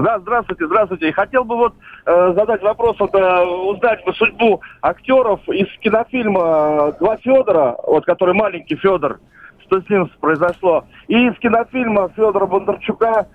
Да, 0.04 0.18
здравствуйте, 0.20 0.66
здравствуйте. 0.66 1.08
И 1.08 1.12
Хотел 1.12 1.44
бы 1.44 1.56
вот 1.56 1.72
э, 2.04 2.32
задать 2.37 2.62
вопрос, 2.62 2.96
вот, 2.98 3.14
э, 3.14 3.44
узнать 3.46 4.00
судьбу 4.18 4.60
актеров 4.82 5.40
из 5.48 5.66
кинофильма 5.80 6.92
«Два 7.00 7.16
Федора», 7.16 7.76
вот, 7.87 8.04
который 8.04 8.34
маленький 8.34 8.76
Федор, 8.76 9.18
что 9.66 9.80
с 9.80 9.88
ним 9.88 10.10
произошло, 10.20 10.84
и 11.08 11.14
из 11.14 11.38
кинофильма 11.38 12.10
Федора 12.14 12.44
Бондарчука, 12.44 13.28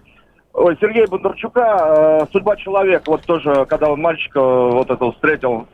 ой, 0.54 0.78
Сергея 0.80 1.08
Бондарчука 1.08 2.22
э, 2.22 2.26
«Судьба 2.32 2.56
человека», 2.58 3.04
вот 3.08 3.24
тоже, 3.24 3.66
когда 3.66 3.90
он 3.92 4.02
мальчика 4.02 4.40
э, 4.40 4.70
вот 4.72 4.90
этого 4.90 5.14
встретил. 5.14 5.68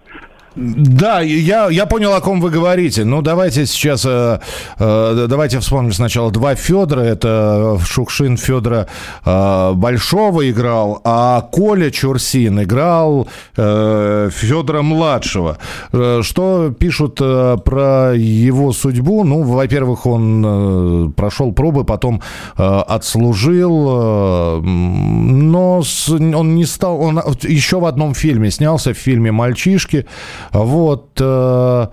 Да, 0.56 1.20
я, 1.22 1.70
я 1.70 1.86
понял, 1.86 2.14
о 2.14 2.22
ком 2.22 2.40
вы 2.40 2.50
говорите. 2.50 3.04
Ну, 3.04 3.22
давайте 3.22 3.66
сейчас, 3.66 4.06
э, 4.06 4.40
э, 4.80 5.26
давайте 5.28 5.60
вспомним 5.60 5.92
сначала 5.92 6.32
два 6.32 6.56
Федора. 6.56 7.02
Это 7.02 7.78
Шукшин 7.86 8.38
Федора 8.38 8.88
э, 9.26 9.74
Большого 9.74 10.50
играл, 10.50 11.02
а 11.04 11.42
Коля 11.42 11.92
Чурсин 11.92 12.64
играл 12.64 13.28
э, 13.58 14.30
Федора 14.32 14.82
Младшего. 14.82 15.58
Э, 15.92 16.22
что 16.24 16.72
пишут 16.72 17.20
э, 17.22 17.58
про 17.66 18.14
его 18.16 18.72
судьбу? 18.72 19.26
Ну, 19.26 19.44
во-первых, 19.44 20.06
он 20.06 20.46
э, 20.46 21.10
прошел 21.18 21.52
пробы, 21.52 21.84
потом 21.84 22.22
э, 22.58 22.64
отслужил, 22.64 23.88
э, 23.90 24.62
но 24.62 25.82
с- 25.84 26.10
он 26.10 26.56
не 26.56 26.64
стал, 26.66 27.02
он 27.02 27.22
еще 27.44 27.82
в 27.82 27.86
одном 27.86 28.14
фильме 28.14 28.52
снялся, 28.52 28.94
в 28.94 28.98
фильме 28.98 29.34
«Мальчишки», 29.34 30.06
вот, 30.52 31.10
э, 31.20 31.88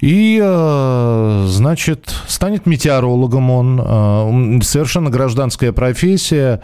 и, 0.00 0.40
э, 0.42 1.44
значит, 1.48 2.14
станет 2.26 2.66
метеорологом 2.66 3.50
он, 3.50 3.80
э, 3.80 4.62
совершенно 4.62 5.10
гражданская 5.10 5.72
профессия, 5.72 6.60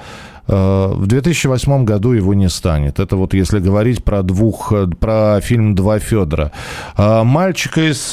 в 0.46 1.06
2008 1.06 1.84
году 1.84 2.10
его 2.10 2.34
не 2.34 2.48
станет. 2.48 2.98
Это 2.98 3.14
вот 3.14 3.34
если 3.34 3.60
говорить 3.60 4.02
про 4.02 4.24
двух, 4.24 4.72
про 4.98 5.40
фильм 5.40 5.76
«Два 5.76 6.00
Федора». 6.00 6.50
А 6.96 7.22
Мальчика 7.22 7.88
из 7.88 8.10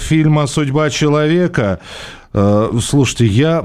фильма 0.00 0.46
«Судьба 0.46 0.88
человека» 0.88 1.80
Слушайте, 2.32 3.26
я, 3.26 3.64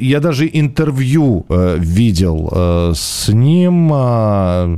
я 0.00 0.20
даже 0.20 0.48
интервью 0.52 1.46
видел 1.48 2.92
с 2.94 3.28
ним, 3.28 3.90
а, 3.92 4.76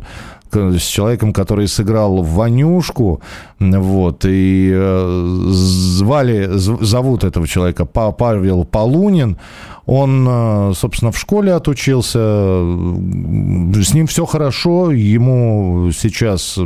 с 0.52 0.82
человеком, 0.82 1.32
который 1.32 1.68
сыграл 1.68 2.22
Ванюшку, 2.22 3.20
вот, 3.58 4.24
и 4.26 4.70
э, 4.74 5.30
звали, 5.48 6.48
зовут 6.56 7.24
этого 7.24 7.46
человека 7.48 7.86
Па- 7.86 8.12
Павел 8.12 8.64
Полунин, 8.64 9.38
Он, 9.86 10.26
э, 10.28 10.72
собственно, 10.74 11.12
в 11.12 11.18
школе 11.18 11.52
отучился, 11.54 12.18
с 12.18 13.94
ним 13.94 14.06
все 14.08 14.26
хорошо, 14.26 14.90
ему 14.90 15.90
сейчас 15.92 16.58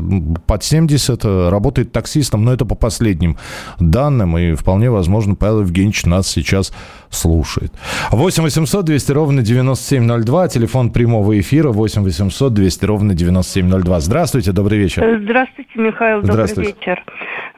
под 0.47 0.65
70, 0.65 1.25
э, 1.25 1.49
работает 1.51 1.93
таксистом, 1.93 2.45
но 2.45 2.53
это 2.53 2.65
по 2.65 2.75
последним 2.75 3.37
данным, 3.79 4.37
и 4.39 4.55
вполне 4.55 4.91
возможно 4.91 5.35
Павел 5.35 5.61
Евгеньевич 5.61 6.07
нас 6.07 6.29
сейчас 6.29 6.73
слушает. 7.11 7.73
8 8.11 8.43
800 8.43 8.85
200 8.87 9.13
ровно 9.13 9.43
9702, 9.43 10.49
телефон 10.49 10.91
прямого 10.91 11.39
эфира 11.39 11.71
8 11.71 12.03
800 12.03 12.55
200 12.55 12.85
ровно 12.87 13.15
9702. 13.15 14.01
Здравствуйте, 14.01 14.53
добрый 14.53 14.79
вечер. 14.79 15.21
Здравствуйте, 15.23 15.71
Михаил, 15.77 16.21
добрый 16.23 16.33
Здравствуйте. 16.33 16.71
вечер. 16.71 16.80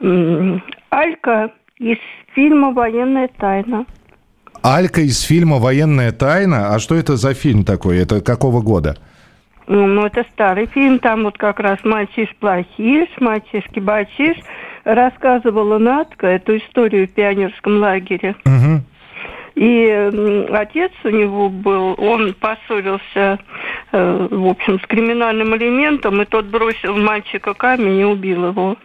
М, 0.01 0.61
Алька 0.89 1.51
из 1.77 1.97
фильма 2.33 2.71
«Военная 2.71 3.29
тайна». 3.37 3.85
Алька 4.61 5.01
из 5.01 5.21
фильма 5.21 5.59
«Военная 5.59 6.11
тайна». 6.11 6.73
А 6.73 6.79
что 6.79 6.95
это 6.95 7.15
за 7.17 7.33
фильм 7.33 7.63
такой? 7.65 7.97
Это 7.97 8.21
какого 8.21 8.61
года? 8.61 8.97
Ну, 9.67 9.87
ну, 9.87 10.05
это 10.05 10.25
старый 10.33 10.67
фильм, 10.67 10.99
там 10.99 11.23
вот 11.23 11.37
как 11.37 11.59
раз 11.59 11.79
мальчиш-плохиш, 11.83 13.09
мальчишки-бачиш. 13.19 14.37
Рассказывала 14.83 15.77
Натка 15.77 16.27
эту 16.27 16.57
историю 16.57 17.07
в 17.07 17.11
пионерском 17.11 17.77
лагере. 17.77 18.35
И 19.55 19.85
м, 19.87 20.47
отец 20.53 20.91
у 21.03 21.09
него 21.09 21.47
был, 21.47 21.95
он 21.99 22.33
поссорился, 22.33 23.39
э, 23.91 24.27
в 24.31 24.47
общем, 24.47 24.79
с 24.79 24.87
криминальным 24.87 25.55
элементом, 25.55 26.21
и 26.21 26.25
тот 26.25 26.45
бросил 26.45 26.95
мальчика 26.97 27.53
камень 27.53 27.99
и 27.99 28.03
убил 28.03 28.47
его, 28.47 28.77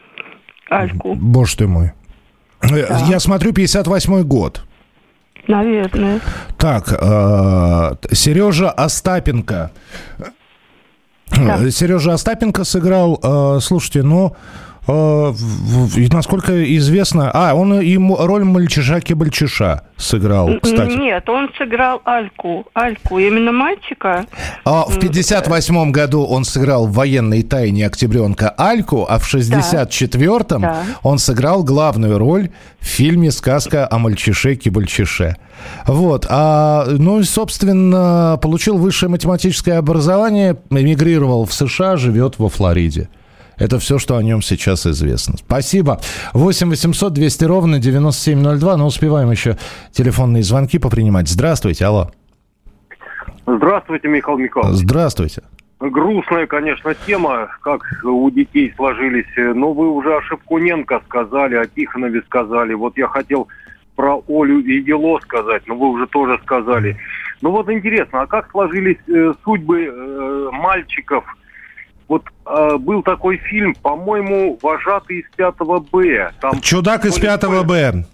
Альку. 0.70 1.14
Боже 1.14 1.56
ты 1.56 1.66
мой. 1.66 1.92
Э, 2.62 2.86
Я 3.08 3.20
смотрю, 3.20 3.52
58 3.52 4.22
год. 4.22 4.64
Наверное. 5.46 6.20
Так, 6.58 6.92
э, 6.92 7.94
Сережа 8.12 8.70
Остапенко. 8.70 9.70
Сережа 11.70 12.12
Остапенко 12.14 12.64
сыграл, 12.64 13.18
э, 13.22 13.60
слушайте, 13.60 14.02
ну, 14.02 14.26
э, 14.28 14.30
и 14.30 14.36
насколько 14.88 16.76
известно... 16.76 17.30
А, 17.32 17.54
он 17.54 17.72
м- 17.74 18.14
роль 18.14 18.44
мальчиша-кибальчиша 18.44 19.82
сыграл, 19.96 20.50
кстати. 20.62 20.96
Нет, 20.96 21.28
он 21.28 21.48
сыграл 21.58 22.00
Альку. 22.04 22.66
Альку, 22.74 23.18
именно 23.18 23.52
мальчика. 23.52 24.24
А 24.64 24.84
в 24.84 24.98
58 24.98 25.90
году 25.90 26.24
он 26.24 26.44
сыграл 26.44 26.86
в 26.86 26.92
военной 26.92 27.42
тайне 27.42 27.86
октябренка 27.86 28.54
Альку, 28.56 29.06
а 29.08 29.18
в 29.18 29.32
64-м 29.32 30.62
Да. 30.62 30.82
он 31.02 31.18
сыграл 31.18 31.62
главную 31.64 32.18
роль 32.18 32.50
в 32.80 32.84
фильме 32.86 33.30
«Сказка 33.30 33.86
о 33.90 33.98
мальчише-кибальчише». 33.98 35.36
Вот, 35.86 36.26
а, 36.30 36.86
ну 36.88 37.18
и, 37.20 37.24
собственно, 37.24 38.38
получил 38.40 38.78
высшее 38.78 39.10
математическое 39.10 39.74
образование, 39.74 40.56
эмигрировал 40.70 41.44
в 41.44 41.52
США, 41.52 41.96
живет 41.96 42.38
во 42.38 42.48
Флориде. 42.48 43.08
Это 43.58 43.78
все, 43.78 43.98
что 43.98 44.16
о 44.16 44.22
нем 44.22 44.42
сейчас 44.42 44.86
известно. 44.86 45.36
Спасибо. 45.38 46.00
8 46.32 46.70
800 46.70 47.12
200 47.12 47.44
ровно 47.44 47.78
9702. 47.78 48.76
Но 48.76 48.86
успеваем 48.86 49.30
еще 49.30 49.56
телефонные 49.92 50.42
звонки 50.42 50.78
попринимать. 50.78 51.28
Здравствуйте, 51.28 51.84
алло. 51.86 52.10
Здравствуйте, 53.46 54.08
Михаил 54.08 54.38
Михайлович. 54.38 54.78
Здравствуйте. 54.78 55.42
Грустная, 55.80 56.46
конечно, 56.46 56.92
тема, 57.06 57.48
как 57.62 57.82
у 58.04 58.28
детей 58.30 58.72
сложились. 58.76 59.26
Но 59.36 59.72
вы 59.72 59.90
уже 59.90 60.16
о 60.16 60.22
Шевкуненко 60.22 61.00
сказали, 61.06 61.54
о 61.54 61.66
Тихонове 61.66 62.22
сказали. 62.22 62.74
Вот 62.74 62.96
я 62.98 63.06
хотел 63.06 63.48
про 63.94 64.22
Олю 64.28 64.60
и 64.60 64.80
Ело 64.82 65.18
сказать, 65.20 65.62
но 65.66 65.76
вы 65.76 65.88
уже 65.88 66.06
тоже 66.06 66.38
сказали. 66.44 66.96
Ну 67.40 67.50
вот 67.50 67.70
интересно, 67.70 68.22
а 68.22 68.26
как 68.26 68.50
сложились 68.50 68.98
э, 69.08 69.32
судьбы 69.44 69.84
э, 69.86 70.48
мальчиков? 70.52 71.24
Вот 72.08 72.24
э, 72.46 72.76
был 72.78 73.02
такой 73.02 73.36
фильм, 73.36 73.74
по-моему, 73.74 74.58
«Вожатый 74.62 75.18
из 75.18 75.26
5 75.36 75.54
Б». 75.92 76.32
Там 76.40 76.60
Чудак 76.60 77.04
из 77.04 77.18
5 77.18 77.66
Б. 77.66 78.04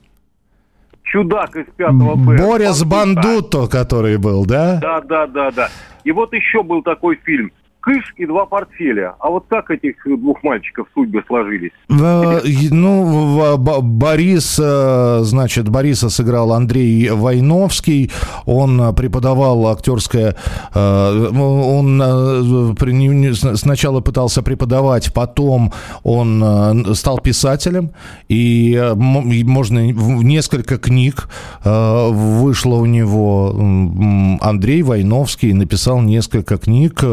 Чудак 1.04 1.56
из 1.56 1.66
5 1.76 1.92
Б. 1.92 2.36
Боря 2.36 2.72
с 2.72 2.82
Бандутто, 2.82 3.68
который 3.68 4.18
был, 4.18 4.44
да? 4.44 4.78
Да, 4.80 5.00
да, 5.00 5.26
да, 5.28 5.50
да. 5.52 5.68
И 6.02 6.10
вот 6.10 6.32
еще 6.32 6.62
был 6.64 6.82
такой 6.82 7.20
фильм 7.24 7.52
«Кыш 7.84 8.14
и 8.16 8.24
два 8.24 8.46
портфеля». 8.46 9.14
А 9.20 9.28
вот 9.28 9.44
как 9.50 9.70
этих 9.70 9.96
двух 10.06 10.42
мальчиков 10.42 10.86
судьбы 10.94 11.22
сложились? 11.26 11.72
Ну, 11.88 13.56
Борис, 13.58 14.58
э, 14.62 15.20
значит, 15.22 15.68
Бориса 15.68 16.08
сыграл 16.08 16.52
Андрей 16.52 17.10
Войновский. 17.10 18.10
Он 18.46 18.80
э, 18.80 18.92
преподавал 18.94 19.66
актерское... 19.66 20.34
э, 20.74 21.28
ну, 21.32 21.78
Он 21.78 22.02
сначала 23.56 24.00
пытался 24.00 24.42
преподавать, 24.42 25.12
потом 25.12 25.72
он 26.02 26.94
стал 26.94 27.18
писателем. 27.18 27.90
И 28.28 28.92
можно 28.96 29.90
несколько 29.92 30.78
книг 30.78 31.28
вышло 31.64 32.76
у 32.76 32.86
него. 32.86 33.54
Андрей 34.40 34.82
Войновский 34.82 35.52
написал 35.52 36.00
несколько 36.00 36.56
книг. 36.56 37.04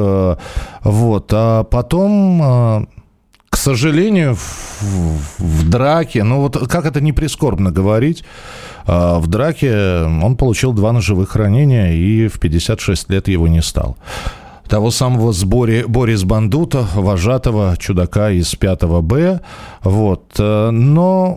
Вот. 0.83 1.31
А 1.33 1.63
потом... 1.63 2.41
э, 2.43 2.85
к 3.49 3.57
сожалению, 3.57 4.35
в, 4.35 5.39
в 5.39 5.69
драке, 5.69 6.23
ну 6.23 6.39
вот 6.39 6.57
как 6.69 6.85
это 6.85 7.01
не 7.01 7.11
прискорбно 7.11 7.69
говорить, 7.69 8.23
а, 8.87 9.19
в 9.19 9.27
драке 9.27 10.03
он 10.23 10.37
получил 10.37 10.71
два 10.71 10.93
ножевых 10.93 11.35
ранения 11.35 11.91
и 11.91 12.29
в 12.29 12.39
56 12.39 13.09
лет 13.11 13.27
его 13.27 13.49
не 13.49 13.61
стал. 13.61 13.97
Того 14.69 14.89
самого 14.89 15.33
с 15.33 15.43
Бори, 15.43 15.83
Борис 15.85 16.23
Бандута, 16.23 16.87
вожатого 16.95 17.75
чудака 17.77 18.31
из 18.31 18.55
5 18.55 18.83
Б. 19.01 19.41
Вот. 19.83 20.33
э, 20.39 20.69
Но 20.71 21.33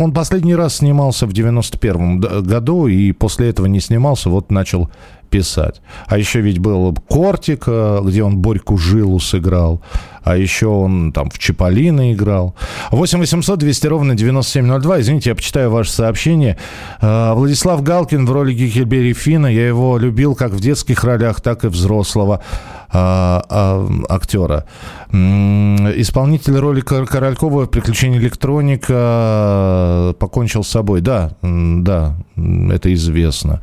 он 0.00 0.12
последний 0.12 0.54
раз 0.54 0.76
снимался 0.76 1.26
в 1.26 1.32
91 1.32 2.20
д- 2.20 2.40
году 2.42 2.86
и 2.86 3.10
после 3.10 3.48
этого 3.48 3.66
не 3.66 3.80
снимался, 3.80 4.30
вот 4.30 4.52
начал 4.52 4.90
писать. 5.28 5.80
А 6.06 6.18
еще 6.18 6.40
ведь 6.40 6.58
был 6.58 6.94
Кортик, 7.08 7.64
э, 7.66 8.00
где 8.04 8.22
он 8.22 8.38
Борьку 8.38 8.76
Жилу 8.78 9.20
сыграл. 9.20 9.80
А 10.22 10.36
еще 10.36 10.66
он 10.66 11.12
там 11.12 11.30
в 11.30 11.38
Чиполлино 11.38 12.12
играл. 12.12 12.54
8 12.90 13.18
800 13.18 13.58
200 13.58 13.86
ровно 13.86 14.14
9702. 14.14 15.00
Извините, 15.00 15.30
я 15.30 15.36
почитаю 15.36 15.70
ваше 15.70 15.90
сообщение. 15.90 16.58
Э, 17.00 17.32
Владислав 17.34 17.82
Галкин 17.82 18.26
в 18.26 18.32
роли 18.32 18.52
Гекельбери 18.52 19.12
Фина. 19.14 19.46
Я 19.46 19.66
его 19.66 19.98
любил 19.98 20.34
как 20.34 20.52
в 20.52 20.60
детских 20.60 21.04
ролях, 21.04 21.40
так 21.40 21.64
и 21.64 21.68
взрослого 21.68 22.42
а, 22.90 23.42
а, 23.50 23.86
актера. 24.08 24.64
Исполнитель 25.10 26.56
роли 26.56 26.80
Кор- 26.80 27.06
Королькова 27.06 27.64
в 27.64 27.70
«Приключении 27.70 28.18
электроника» 28.18 30.14
покончил 30.18 30.64
с 30.64 30.68
собой. 30.68 31.00
Да, 31.00 31.32
да, 31.42 32.16
это 32.36 32.92
известно. 32.94 33.62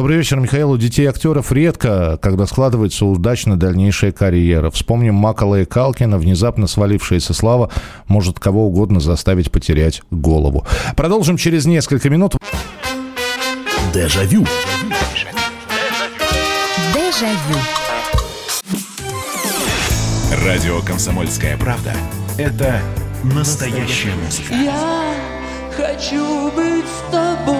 Добрый 0.00 0.16
вечер, 0.16 0.40
Михаил. 0.40 0.70
У 0.70 0.78
детей 0.78 1.04
актеров 1.04 1.52
редко, 1.52 2.18
когда 2.22 2.46
складывается 2.46 3.04
удачно 3.04 3.58
дальнейшая 3.58 4.12
карьера. 4.12 4.70
Вспомним 4.70 5.14
Макала 5.14 5.60
и 5.60 5.66
Калкина. 5.66 6.16
Внезапно 6.16 6.66
свалившаяся 6.66 7.34
слава 7.34 7.70
может 8.08 8.40
кого 8.40 8.66
угодно 8.66 9.00
заставить 9.00 9.52
потерять 9.52 10.00
голову. 10.10 10.64
Продолжим 10.96 11.36
через 11.36 11.66
несколько 11.66 12.08
минут. 12.08 12.36
Дежавю. 13.92 14.46
Дежавю. 16.94 17.58
Радио 20.46 20.80
«Комсомольская 20.80 21.58
правда»— 21.58 21.92
это 22.38 22.80
настоящая 23.22 24.14
музыка. 24.24 24.54
Я 24.54 25.14
хочу 25.76 26.50
быть 26.52 26.86
с 26.86 27.12
тобой. 27.12 27.59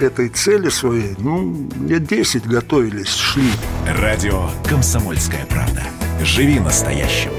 к 0.00 0.02
этой 0.02 0.30
цели 0.30 0.70
своей, 0.70 1.14
ну, 1.18 1.68
лет 1.86 2.06
10 2.06 2.46
готовились, 2.46 3.14
шли. 3.14 3.50
Радио 3.86 4.48
«Комсомольская 4.66 5.44
правда». 5.44 5.82
Живи 6.22 6.58
настоящим. 6.58 7.32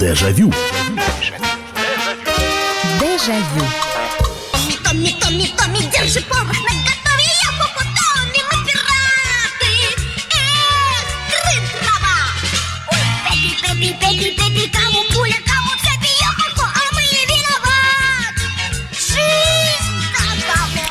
Дежавю. 0.00 0.50
Дежавю. 2.98 3.64
Томми, 4.52 4.76
Томми, 4.82 5.14
Томми, 5.20 5.46
Томми, 5.58 5.90
держи 5.92 6.22
порох 6.22 6.56
на 6.64 6.97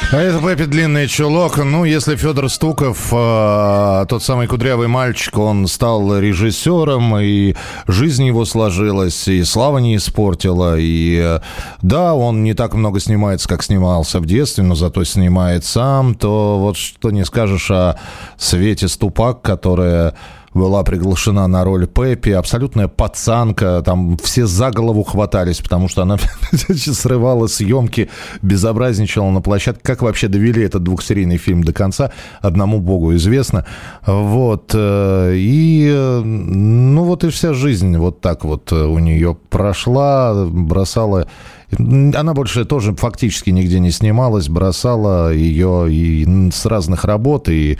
А 0.09 0.21
это 0.21 0.39
Пеппи 0.39 0.63
Длинный 0.63 1.05
Чулок. 1.09 1.57
Ну, 1.57 1.83
если 1.83 2.15
Федор 2.15 2.49
Стуков, 2.49 3.09
э, 3.11 4.05
тот 4.07 4.23
самый 4.23 4.47
кудрявый 4.47 4.87
мальчик, 4.87 5.37
он 5.37 5.67
стал 5.67 6.17
режиссером, 6.17 7.17
и 7.17 7.55
жизнь 7.87 8.25
его 8.25 8.45
сложилась, 8.45 9.27
и 9.27 9.43
слава 9.43 9.79
не 9.79 9.97
испортила. 9.97 10.79
И 10.79 11.19
э, 11.21 11.41
да, 11.81 12.13
он 12.13 12.41
не 12.41 12.53
так 12.53 12.73
много 12.73 13.01
снимается, 13.01 13.49
как 13.49 13.63
снимался 13.63 14.21
в 14.21 14.25
детстве, 14.25 14.63
но 14.63 14.75
зато 14.75 15.03
снимает 15.03 15.65
сам, 15.65 16.15
то 16.15 16.57
вот 16.57 16.77
что 16.77 17.11
не 17.11 17.25
скажешь 17.25 17.69
о 17.69 17.99
Свете 18.37 18.87
Ступак, 18.87 19.41
которая 19.41 20.13
была 20.57 20.83
приглашена 20.83 21.47
на 21.47 21.63
роль 21.63 21.87
Пеппи, 21.87 22.31
абсолютная 22.31 22.87
пацанка, 22.87 23.81
там 23.85 24.17
все 24.17 24.45
за 24.45 24.71
голову 24.71 25.03
хватались, 25.03 25.59
потому 25.61 25.87
что 25.87 26.01
она 26.01 26.17
срывала 26.51 27.47
съемки, 27.47 28.09
безобразничала 28.41 29.29
на 29.31 29.41
площадке. 29.41 29.81
Как 29.83 30.01
вообще 30.01 30.27
довели 30.27 30.63
этот 30.63 30.83
двухсерийный 30.83 31.37
фильм 31.37 31.63
до 31.63 31.73
конца, 31.73 32.11
одному 32.41 32.79
богу 32.79 33.15
известно. 33.15 33.65
Вот. 34.05 34.71
э, 34.73 35.33
И, 35.35 35.89
э, 35.93 36.21
ну 36.23 37.03
вот 37.03 37.23
и 37.23 37.29
вся 37.29 37.53
жизнь 37.53 37.95
вот 37.97 38.21
так 38.21 38.43
вот 38.43 38.71
э, 38.71 38.75
у 38.75 38.99
нее 38.99 39.37
прошла, 39.49 40.45
бросала 40.45 41.27
она 41.71 42.33
больше 42.33 42.65
тоже 42.65 42.95
фактически 42.95 43.49
нигде 43.49 43.79
не 43.79 43.91
снималась, 43.91 44.47
бросала 44.47 45.33
ее 45.33 45.91
и 45.91 46.49
с 46.51 46.65
разных 46.65 47.03
работ, 47.03 47.49
и 47.49 47.77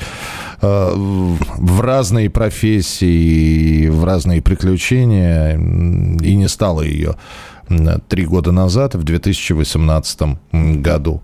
э, 0.62 0.92
в 0.94 1.82
разные 1.82 2.30
профессии, 2.30 3.86
и 3.86 3.90
в 3.90 4.04
разные 4.04 4.42
приключения, 4.42 5.56
и 5.56 6.36
не 6.36 6.48
стала 6.48 6.82
ее 6.82 7.16
три 8.08 8.26
года 8.26 8.52
назад, 8.52 8.96
в 8.96 9.04
2018 9.04 10.22
году. 10.52 11.22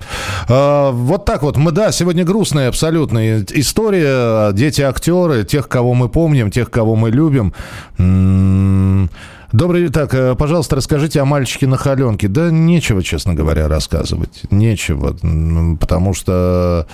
А, 0.49 0.91
Вот 0.91 1.25
так 1.25 1.43
вот. 1.43 1.57
Мы, 1.57 1.71
да, 1.71 1.91
сегодня 1.91 2.23
грустная 2.23 2.69
абсолютно 2.69 3.41
история. 3.41 4.51
Дети-актеры, 4.53 5.43
тех, 5.43 5.67
кого 5.67 5.93
мы 5.93 6.09
помним, 6.09 6.51
тех, 6.51 6.69
кого 6.69 6.95
мы 6.95 7.11
любим. 7.11 7.53
Добрый 9.51 9.89
так, 9.89 10.15
э, 10.15 10.35
пожалуйста, 10.35 10.75
расскажите 10.77 11.21
о 11.21 11.25
мальчике 11.25 11.67
на 11.67 11.77
холенке. 11.77 12.27
Да 12.27 12.49
нечего, 12.49 13.03
честно 13.03 13.35
говоря, 13.35 13.67
рассказывать. 13.67 14.41
Нечего. 14.49 15.15
Потому 15.79 16.15
что... 16.15 16.87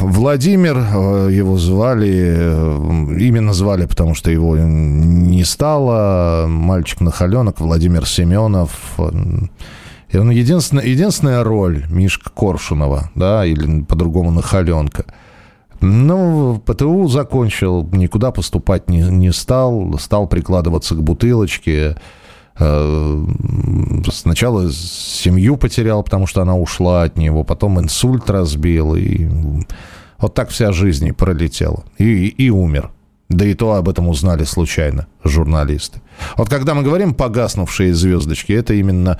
Владимир, 0.00 0.76
э, 0.76 1.28
его 1.32 1.58
звали, 1.58 2.34
э, 2.36 3.16
именно 3.18 3.52
звали, 3.52 3.86
потому 3.86 4.14
что 4.14 4.30
его 4.30 4.56
не 4.56 5.44
стало. 5.44 6.46
Мальчик 6.48 7.00
на 7.00 7.10
холенок, 7.10 7.60
Владимир 7.60 8.06
Семенов. 8.06 8.98
И 10.10 10.16
он 10.18 10.30
единственная, 10.30 10.84
единственная 10.84 11.42
роль 11.42 11.84
Мишка 11.88 12.30
Коршунова, 12.30 13.10
да, 13.14 13.46
или 13.46 13.82
по-другому 13.82 14.30
Нахаленка. 14.30 15.06
Ну, 15.80 16.62
ПТУ 16.64 17.08
закончил, 17.08 17.88
никуда 17.92 18.30
поступать 18.30 18.88
не, 18.88 19.00
не 19.00 19.32
стал, 19.32 19.98
стал 19.98 20.28
прикладываться 20.28 20.94
к 20.94 21.02
бутылочке. 21.02 21.96
Э, 22.58 23.24
Сначала 24.10 24.70
семью 24.72 25.56
потерял, 25.56 26.02
потому 26.02 26.26
что 26.26 26.42
она 26.42 26.56
ушла 26.56 27.02
от 27.02 27.16
него, 27.16 27.44
потом 27.44 27.78
инсульт 27.80 28.28
разбил, 28.28 28.94
и 28.94 29.28
вот 30.18 30.34
так 30.34 30.50
вся 30.50 30.72
жизнь 30.72 31.06
и 31.08 31.12
пролетела. 31.12 31.84
И, 31.98 32.26
и 32.26 32.50
умер. 32.50 32.90
Да 33.28 33.44
и 33.46 33.54
то 33.54 33.72
об 33.74 33.88
этом 33.88 34.08
узнали 34.08 34.44
случайно 34.44 35.06
журналисты. 35.24 36.02
Вот 36.36 36.48
когда 36.48 36.74
мы 36.74 36.82
говорим 36.82 37.14
«погаснувшие 37.14 37.94
звездочки», 37.94 38.52
это 38.52 38.74
именно 38.74 39.18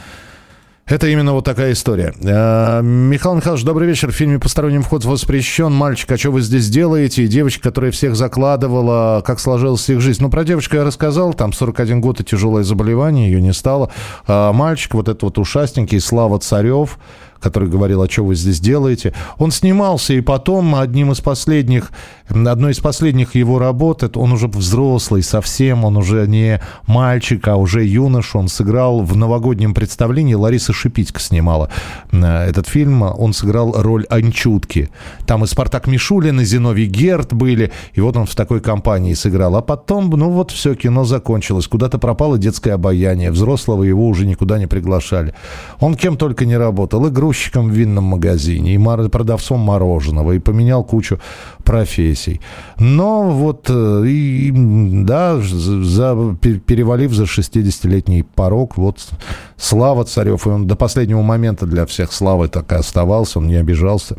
это 0.87 1.07
именно 1.07 1.33
вот 1.33 1.45
такая 1.45 1.73
история. 1.73 2.13
Э, 2.21 2.83
Михаил 2.83 3.37
Михайлович, 3.37 3.65
добрый 3.65 3.87
вечер. 3.87 4.11
В 4.11 4.15
фильме 4.15 4.39
«Посторонним 4.39 4.83
вход 4.83 5.05
воспрещен». 5.05 5.73
Мальчик, 5.73 6.11
а 6.11 6.19
что 6.19 6.31
вы 6.31 6.41
здесь 6.41 6.69
делаете? 6.69 7.27
Девочка, 7.29 7.63
которая 7.63 7.93
всех 7.93 8.17
закладывала, 8.17 9.23
как 9.25 9.39
сложилась 9.39 9.89
их 9.89 10.01
жизнь. 10.01 10.23
Ну, 10.23 10.29
про 10.29 10.45
девочку 10.45 10.77
я 10.77 10.85
рассказал. 10.85 11.35
Там 11.35 11.53
41 11.53 12.01
год 12.01 12.21
и 12.21 12.25
тяжелое 12.25 12.65
заболевание, 12.65 13.31
ее 13.31 13.41
не 13.41 13.53
стало. 13.53 13.91
А 14.27 14.53
мальчик, 14.53 14.95
вот 14.95 15.09
этот 15.09 15.23
вот 15.23 15.39
ушастенький, 15.39 16.01
Слава 16.01 16.39
Царев, 16.41 16.99
который 17.43 17.69
говорил, 17.69 18.03
а 18.03 18.09
что 18.09 18.25
вы 18.25 18.35
здесь 18.35 18.61
делаете. 18.61 19.13
Он 19.39 19.51
снимался, 19.51 20.15
и 20.15 20.21
потом 20.21 20.75
одним 20.75 21.13
из 21.13 21.21
последних, 21.21 21.91
одной 22.29 22.73
из 22.73 22.79
последних 22.79 23.35
его 23.35 23.59
работ, 23.59 24.03
это 24.03 24.19
он 24.21 24.33
уже 24.33 24.47
взрослый 24.47 25.23
совсем, 25.23 25.85
он 25.85 25.97
уже 25.97 26.27
не 26.27 26.61
мальчик, 26.87 27.47
а 27.49 27.57
уже 27.57 27.85
юнош, 27.85 28.37
он 28.37 28.49
сыграл 28.49 29.01
в 29.01 29.17
новогоднем 29.17 29.75
представлении, 29.75 30.35
Лариса 30.35 30.73
Шипитько 30.73 31.21
снимала 31.21 31.71
э, 32.13 32.49
этот 32.49 32.69
фильм, 32.69 33.03
он 33.03 33.33
сыграл 33.33 33.73
роль 33.77 34.07
Анчутки. 34.09 34.91
Там 35.27 35.45
и 35.45 35.47
Спартак 35.47 35.87
Мишулин, 35.87 36.41
и 36.41 36.45
Зиновий 36.45 36.87
Герт 36.87 37.33
были, 37.33 37.73
и 37.95 38.01
вот 38.01 38.17
он 38.17 38.27
в 38.27 38.35
такой 38.35 38.61
компании 38.61 39.15
сыграл. 39.15 39.57
А 39.57 39.63
потом, 39.63 40.11
ну 40.11 40.31
вот 40.31 40.51
все, 40.51 40.75
кино 40.75 41.05
закончилось, 41.05 41.67
куда-то 41.67 41.99
пропало 41.99 42.39
детское 42.39 42.75
обаяние, 42.75 43.31
взрослого 43.31 43.83
его 43.83 44.07
уже 44.07 44.27
никуда 44.27 44.59
не 44.59 44.67
приглашали. 44.67 45.35
Он 45.81 45.95
кем 45.95 46.17
только 46.17 46.45
не 46.47 46.57
работал, 46.57 47.07
и 47.07 47.11
грузчиком 47.33 47.71
в 47.71 47.73
винном 47.73 48.05
магазине, 48.05 48.75
и 48.75 49.09
продавцом 49.09 49.61
мороженого, 49.61 50.33
и 50.33 50.39
поменял 50.39 50.85
кучу 50.85 51.19
профессий. 51.65 52.41
Но 52.79 53.31
вот, 53.31 53.71
э, 53.71 54.05
и, 54.07 54.53
да, 55.05 55.39
за, 55.41 56.37
пе- 56.41 56.59
перевалив 56.59 57.13
за 57.13 57.25
60-летний 57.25 58.23
порог, 58.23 58.77
вот 58.77 58.99
Слава 59.57 60.05
Царев, 60.05 60.47
и 60.47 60.51
он 60.51 60.67
до 60.67 60.77
последнего 60.77 61.23
момента 61.23 61.67
для 61.67 61.85
всех 61.87 62.13
Славой 62.13 62.49
так 62.49 62.73
и 62.73 62.75
оставался, 62.75 63.39
он 63.39 63.49
не 63.49 63.61
обижался. 63.61 64.17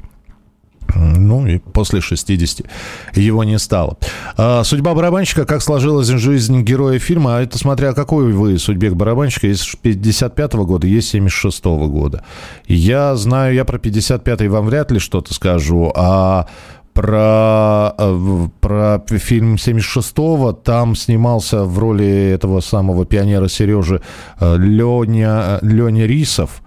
Ну 0.96 1.48
и 1.48 1.58
после 1.58 2.02
60 2.02 2.66
его 3.14 3.44
не 3.44 3.60
стало. 3.60 3.98
А, 4.38 4.64
судьба 4.64 4.94
барабанщика, 4.94 5.46
как 5.46 5.62
сложилась 5.62 6.08
жизнь 6.08 6.62
героя 6.62 7.00
фильма, 7.00 7.38
а 7.38 7.42
это 7.42 7.58
смотря 7.58 7.94
какой 7.94 8.32
вы 8.32 8.58
судьбе 8.60 8.92
барабанщика, 8.92 9.48
есть 9.48 9.78
55 9.82 10.54
года, 10.54 10.88
есть 10.88 11.10
76 11.10 11.66
года. 11.66 12.24
Я 12.68 13.16
знаю, 13.16 13.54
я 13.54 13.66
про 13.66 13.78
55 13.78 14.48
вам 14.48 14.66
вряд 14.66 14.92
ли 14.92 15.00
что-то 15.00 15.34
скажу, 15.34 15.92
а 15.96 16.48
про, 16.94 17.94
э, 17.98 18.48
про 18.62 19.04
фильм 19.08 19.56
76-го. 19.56 20.54
Там 20.54 20.96
снимался 20.96 21.64
в 21.64 21.80
роли 21.80 22.32
этого 22.34 22.62
самого 22.62 23.06
пионера 23.06 23.48
Сережи 23.48 24.02
э, 24.40 24.58
Леня, 24.58 25.60
Леня 25.62 26.06
Рисов. 26.06 26.63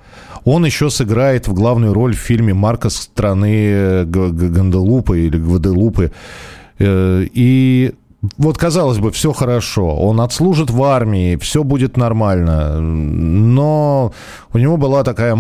Он 0.47 0.65
еще 0.65 0.91
сыграет 0.91 1.49
в 1.49 1.55
главную 1.55 1.93
роль 1.93 2.15
в 2.15 2.21
фильме 2.21 2.55
«Марка 2.55 2.89
страны 2.89 3.67
э, 3.69 4.05
Ганделупы» 4.05 5.27
или 5.27 5.39
Гваделупы. 5.39 6.13
Э, 6.79 7.27
И 7.35 7.93
вот, 8.39 8.57
казалось 8.57 8.99
бы, 8.99 9.11
все 9.11 9.33
хорошо. 9.33 9.97
Он 9.97 10.21
отслужит 10.21 10.71
в 10.71 10.83
армии, 10.85 11.37
все 11.37 11.65
будет 11.65 11.97
нормально. 11.97 12.81
Но 12.81 14.13
у 14.53 14.59
него 14.59 14.77
была 14.77 15.03
такая... 15.03 15.37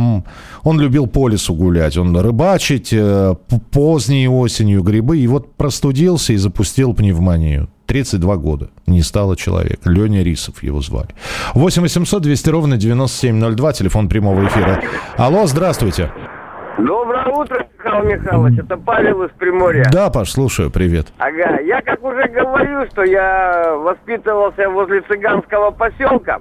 Он 0.65 0.81
любил 0.81 1.07
по 1.07 1.29
лесу 1.29 1.55
гулять. 1.55 1.97
Он 1.97 2.17
рыбачить 2.17 2.93
э, 2.93 3.35
поздней 3.71 4.29
осенью 4.29 4.83
грибы. 4.83 5.19
И 5.19 5.29
вот 5.29 5.55
простудился 5.57 6.33
и 6.33 6.37
запустил 6.37 6.95
пневмонию. 6.95 7.69
32 7.87 8.37
года. 8.37 8.71
Не 8.87 9.03
стало 9.03 9.37
человека. 9.37 9.89
Леня 9.89 10.23
Рисов 10.23 10.63
его 10.63 10.81
звали. 10.81 11.09
8 11.55 11.83
800 11.83 12.23
200 12.23 12.51
ровно 12.51 12.77
9702. 12.77 13.73
Телефон 13.73 14.09
прямого 14.09 14.47
эфира. 14.47 14.83
Алло, 15.17 15.47
здравствуйте. 15.47 16.11
Доброе 16.79 17.27
утро, 17.29 17.67
Михаил 17.79 18.05
Михайлович. 18.05 18.59
Это 18.59 18.77
Павел 18.77 19.23
из 19.23 19.31
Приморья. 19.31 19.87
Да, 19.91 20.11
Паш, 20.11 20.31
слушаю. 20.31 20.71
Привет. 20.71 21.07
Ага, 21.19 21.61
я 21.61 21.81
как 21.81 22.05
уже 22.05 22.29
говорил, 22.29 22.87
что 22.91 23.03
я 23.03 23.75
воспитывался 23.77 24.69
возле 24.69 25.01
цыганского 25.03 25.71
поселка. 25.71 26.41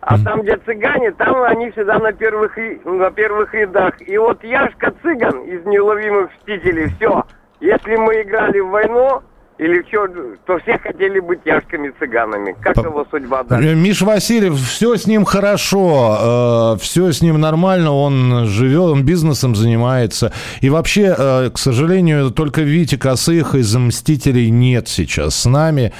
А 0.00 0.18
там, 0.18 0.42
где 0.42 0.56
цыгане, 0.58 1.12
там 1.12 1.42
они 1.42 1.70
всегда 1.70 1.98
на 1.98 2.12
первых, 2.12 2.56
на 2.84 3.10
первых 3.10 3.52
рядах. 3.54 3.94
И 4.00 4.16
вот 4.18 4.44
Яшка 4.44 4.92
цыган 5.02 5.42
из 5.44 5.64
неуловимых 5.64 6.30
мстителей, 6.38 6.92
все. 6.96 7.24
Если 7.60 7.96
мы 7.96 8.22
играли 8.22 8.60
в 8.60 8.68
войну 8.68 9.22
или 9.58 9.82
в 9.82 9.88
чё, 9.88 10.06
то 10.46 10.58
все 10.58 10.78
хотели 10.78 11.20
быть 11.20 11.40
Яшками 11.44 11.92
цыганами. 11.98 12.56
Как 12.60 12.76
его 12.76 13.06
судьба 13.10 13.42
дальше? 13.42 13.68
Э, 13.68 13.74
Миш 13.74 14.02
Васильев, 14.02 14.54
все 14.54 14.96
с 14.96 15.06
ним 15.06 15.24
хорошо, 15.24 16.76
все 16.80 17.12
с 17.12 17.22
ним 17.22 17.40
нормально, 17.40 17.92
он 17.92 18.46
живет, 18.46 18.90
он 18.90 19.04
бизнесом 19.04 19.54
занимается. 19.54 20.32
И 20.60 20.70
вообще, 20.70 21.14
э, 21.16 21.50
к 21.52 21.58
сожалению, 21.58 22.30
только 22.30 22.62
Вити 22.62 22.96
Косых 22.96 23.54
из 23.54 23.74
«Мстителей» 23.74 24.50
нет 24.50 24.88
сейчас 24.88 25.34
с 25.34 25.46
нами. 25.46 25.92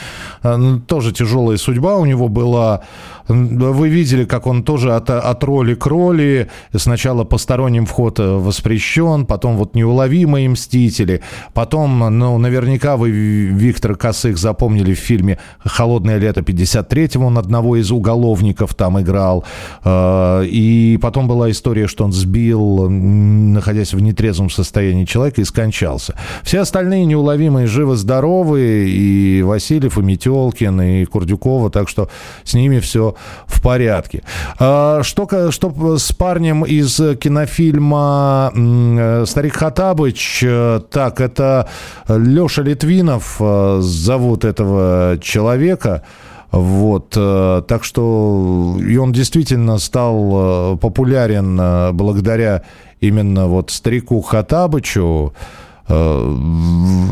Э, 0.43 0.57
ну, 0.57 0.81
Тоже 0.81 1.13
тяжелая 1.13 1.57
судьба 1.57 1.97
у 1.97 2.05
него 2.05 2.29
была. 2.29 2.83
Вы 3.29 3.89
видели, 3.91 4.25
как 4.25 4.47
он 4.47 4.63
тоже 4.63 4.95
от, 4.95 5.11
от 5.11 5.45
роли 5.45 5.75
к 5.75 5.87
роли. 5.87 6.49
Сначала 6.75 7.25
посторонним 7.25 7.85
вход 7.85 8.19
э, 8.19 8.23
воспрещен, 8.23 9.27
потом 9.27 9.57
вот 9.57 9.75
неуловимые 9.75 10.49
мстители. 10.49 11.21
Потом, 11.53 11.99
ну, 12.19 12.39
наверняка 12.39 12.97
вы 12.97 13.11
Виктора 13.11 13.95
Косых 13.95 14.39
запомнили 14.39 14.95
в 14.95 14.99
фильме 14.99 15.39
«Холодное 15.59 16.17
лето 16.19 16.41
53-го». 16.41 17.27
Он 17.27 17.37
одного 17.37 17.77
из 17.77 17.91
уголовников 17.91 18.75
там 18.75 18.99
играл. 19.01 19.45
Э, 19.85 20.45
И 20.47 20.99
потом 21.03 21.29
была 21.29 21.51
история, 21.51 21.87
что 21.87 22.05
он 22.05 22.13
сбил, 22.13 22.89
находясь 22.89 23.93
в 23.93 24.01
нетрезвом 24.01 24.49
состоянии 24.49 25.05
человека, 25.05 25.43
и 25.43 25.45
скончался. 25.45 26.15
Все 26.43 26.61
остальные 26.61 27.05
неуловимые 27.05 27.67
живы-здоровы. 27.67 28.89
И 28.89 29.43
Васильев, 29.43 29.99
и 29.99 30.03
Метелкин, 30.03 30.81
и 30.81 31.05
Курдюкова. 31.05 31.71
Так 31.71 31.91
что 31.91 32.09
с 32.45 32.55
ними 32.55 32.79
все 32.79 33.17
в 33.47 33.63
порядке. 33.63 34.23
А, 34.59 35.03
Что, 35.03 35.51
что 35.51 35.99
с 35.99 36.13
парнем 36.13 36.65
из 36.65 36.97
кинофильма 37.19 38.53
э, 38.55 39.25
«Старик 39.27 39.57
Хатабыч», 39.57 40.43
э, 40.47 40.81
так, 40.91 41.21
это 41.21 41.69
Леша 42.09 42.63
Литвинов 42.63 43.37
э, 43.41 43.79
зовут 43.81 44.45
этого 44.45 45.19
человека. 45.21 46.03
Вот, 46.51 47.11
так 47.11 47.85
что 47.85 48.79
и 48.81 48.97
он 48.97 49.13
действительно 49.13 49.77
стал 49.77 50.79
популярен 50.79 51.95
благодаря 51.95 52.63
именно 53.01 53.49
вот 53.49 53.71
старику 53.71 54.23
Хатабычу. 54.23 55.35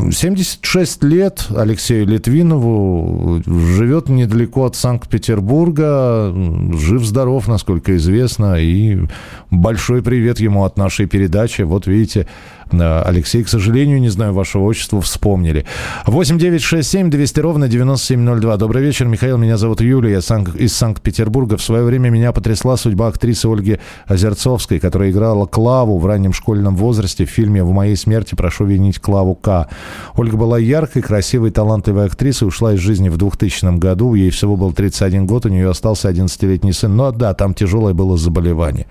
Э, 0.07 0.11
76 0.11 1.03
лет 1.03 1.47
Алексею 1.55 2.07
Литвинову, 2.07 3.41
живет 3.45 4.09
недалеко 4.09 4.65
от 4.65 4.75
Санкт-Петербурга, 4.75 6.33
жив-здоров, 6.73 7.47
насколько 7.47 7.95
известно, 7.97 8.55
и 8.59 8.99
большой 9.51 10.01
привет 10.01 10.39
ему 10.39 10.63
от 10.63 10.77
нашей 10.77 11.05
передачи. 11.05 11.61
Вот 11.61 11.87
видите, 11.87 12.27
Алексей, 12.71 13.43
к 13.43 13.49
сожалению, 13.49 13.99
не 13.99 14.09
знаю 14.09 14.33
вашего 14.33 14.63
отчества, 14.63 15.01
вспомнили. 15.01 15.65
8 16.05 16.37
9 16.37 16.61
6 16.61 16.89
7 16.89 17.09
200 17.09 17.39
ровно 17.39 17.67
9702. 17.67 18.57
Добрый 18.57 18.83
вечер, 18.83 19.05
Михаил, 19.07 19.37
меня 19.37 19.57
зовут 19.57 19.81
Юлия, 19.81 20.11
я 20.13 20.21
сан- 20.21 20.45
из 20.57 20.75
Санкт-Петербурга. 20.75 21.57
В 21.57 21.61
свое 21.61 21.83
время 21.83 22.09
меня 22.09 22.31
потрясла 22.31 22.77
судьба 22.77 23.07
актрисы 23.07 23.47
Ольги 23.47 23.79
Озерцовской, 24.07 24.79
которая 24.79 25.11
играла 25.11 25.45
Клаву 25.45 25.97
в 25.97 26.05
раннем 26.05 26.33
школьном 26.33 26.75
возрасте 26.75 27.25
в 27.25 27.29
фильме 27.29 27.63
«В 27.63 27.71
моей 27.71 27.95
смерти 27.95 28.35
прошу 28.35 28.65
винить 28.65 28.99
Клаву 28.99 29.35
К». 29.35 29.67
Ольга 30.15 30.37
была 30.37 30.57
яркой, 30.59 31.01
красивой, 31.01 31.51
талантливой 31.51 32.05
актрисой, 32.05 32.47
ушла 32.47 32.73
из 32.73 32.79
жизни 32.79 33.09
в 33.09 33.17
2000 33.17 33.77
году, 33.77 34.13
ей 34.13 34.29
всего 34.29 34.55
был 34.57 34.73
31 34.73 35.25
год, 35.25 35.45
у 35.45 35.49
нее 35.49 35.69
остался 35.69 36.09
11-летний 36.09 36.73
сын. 36.73 36.95
Но 36.95 37.11
да, 37.11 37.33
там 37.33 37.53
тяжелое 37.53 37.93
было 37.93 38.17
заболевание. 38.17 38.85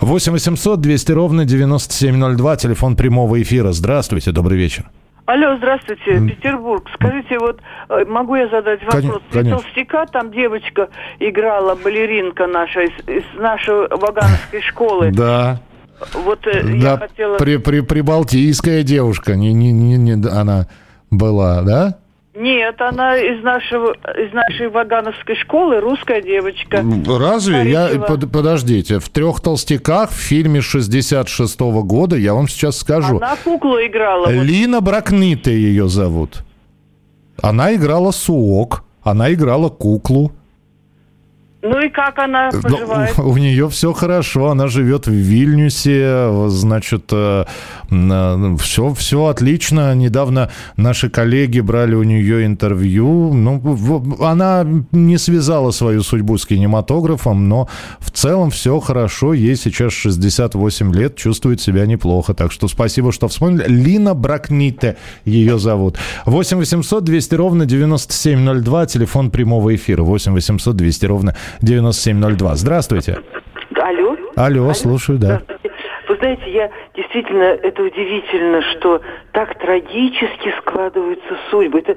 8 0.00 0.32
800 0.32 0.80
200 0.80 1.12
ровно 1.12 1.44
9702, 1.44 2.56
телефон 2.56 2.96
прямого 3.02 3.42
эфира. 3.42 3.72
Здравствуйте, 3.72 4.30
добрый 4.30 4.56
вечер. 4.56 4.84
Алло, 5.26 5.56
здравствуйте, 5.56 6.20
Петербург. 6.28 6.88
Скажите, 6.94 7.36
вот 7.40 7.60
э, 7.88 8.04
могу 8.06 8.36
я 8.36 8.48
задать 8.48 8.80
вопрос? 8.84 9.20
конечно. 9.32 9.58
Толстяка 9.60 10.06
там 10.06 10.30
девочка 10.30 10.88
играла, 11.18 11.74
балеринка 11.74 12.46
наша 12.46 12.82
из, 12.82 12.92
из 13.08 13.24
нашей 13.40 13.88
Вагановской 13.88 14.60
школы. 14.62 15.10
Да. 15.16 15.60
Вот 16.24 16.46
э, 16.46 16.62
я 16.76 16.96
Да, 16.96 16.98
хотела... 16.98 17.38
при, 17.38 17.56
при, 17.56 17.80
прибалтийская 17.80 18.82
девушка, 18.84 19.34
не, 19.36 19.52
не, 19.52 19.72
не, 19.72 19.96
не- 19.96 20.28
она 20.28 20.66
была, 21.10 21.62
да? 21.62 21.98
Нет, 22.34 22.80
она 22.80 23.16
из 23.18 23.42
нашего 23.44 23.92
из 23.92 24.32
нашей 24.32 24.68
Вагановской 24.70 25.36
школы, 25.36 25.80
русская 25.80 26.22
девочка. 26.22 26.82
Разве? 27.06 27.70
Я, 27.70 27.88
Старичева. 27.88 28.06
под- 28.06 28.32
подождите, 28.32 28.98
в 29.00 29.08
«Трех 29.10 29.40
толстяках» 29.42 30.10
в 30.10 30.14
фильме 30.14 30.62
66 30.62 31.60
года, 31.82 32.16
я 32.16 32.32
вам 32.32 32.48
сейчас 32.48 32.78
скажу, 32.78 33.18
Она 33.18 33.36
куклу 33.44 33.76
играла. 33.78 34.24
вот. 34.26 34.32
Лина 34.32 34.80
Бракнита 34.80 35.50
ее 35.50 35.88
зовут. 35.88 36.42
Она 37.42 37.74
играла 37.74 38.12
Суок, 38.12 38.84
она 39.02 39.32
играла 39.32 39.68
куклу. 39.68 40.32
Ну 41.62 41.80
и 41.80 41.88
как 41.90 42.18
она 42.18 42.50
Ну, 42.52 42.60
поживает? 42.60 43.18
У, 43.18 43.36
нее 43.36 43.68
все 43.68 43.92
хорошо, 43.92 44.50
она 44.50 44.66
живет 44.66 45.06
в 45.06 45.12
Вильнюсе, 45.12 46.48
значит, 46.48 47.12
все, 48.58 48.94
все 48.94 49.26
отлично. 49.26 49.94
Недавно 49.94 50.50
наши 50.76 51.08
коллеги 51.08 51.60
брали 51.60 51.94
у 51.94 52.02
нее 52.02 52.46
интервью. 52.46 53.32
Ну, 53.32 53.60
в- 53.62 54.24
она 54.24 54.66
не 54.92 55.18
связала 55.18 55.70
свою 55.70 56.02
судьбу 56.02 56.36
с 56.36 56.46
кинематографом, 56.46 57.48
но 57.48 57.68
в 58.00 58.10
целом 58.10 58.50
все 58.50 58.80
хорошо. 58.80 59.32
Ей 59.34 59.56
сейчас 59.56 59.92
68 59.92 60.92
лет, 60.92 61.16
чувствует 61.16 61.60
себя 61.60 61.86
неплохо. 61.86 62.34
Так 62.34 62.50
что 62.50 62.68
спасибо, 62.68 63.12
что 63.12 63.28
вспомнили. 63.28 63.64
Лина 63.68 64.14
Бракните 64.14 64.96
ее 65.24 65.58
зовут. 65.58 65.96
8 66.26 66.58
800 66.58 67.04
200 67.04 67.34
ровно 67.36 67.66
9702, 67.66 68.86
телефон 68.86 69.30
прямого 69.30 69.74
эфира. 69.74 70.02
8 70.02 70.32
800 70.32 70.76
200 70.76 71.06
ровно 71.06 71.36
9702. 71.60 72.54
Здравствуйте. 72.56 73.18
Алло? 73.80 74.16
Алло, 74.36 74.72
слушаю, 74.74 75.18
да. 75.18 75.42
Вы 76.08 76.16
знаете, 76.16 76.50
я 76.50 76.70
действительно, 76.94 77.42
это 77.42 77.82
удивительно, 77.82 78.60
что 78.72 79.00
так 79.32 79.58
трагически 79.58 80.52
складываются 80.60 81.36
судьбы. 81.50 81.78
Это 81.78 81.96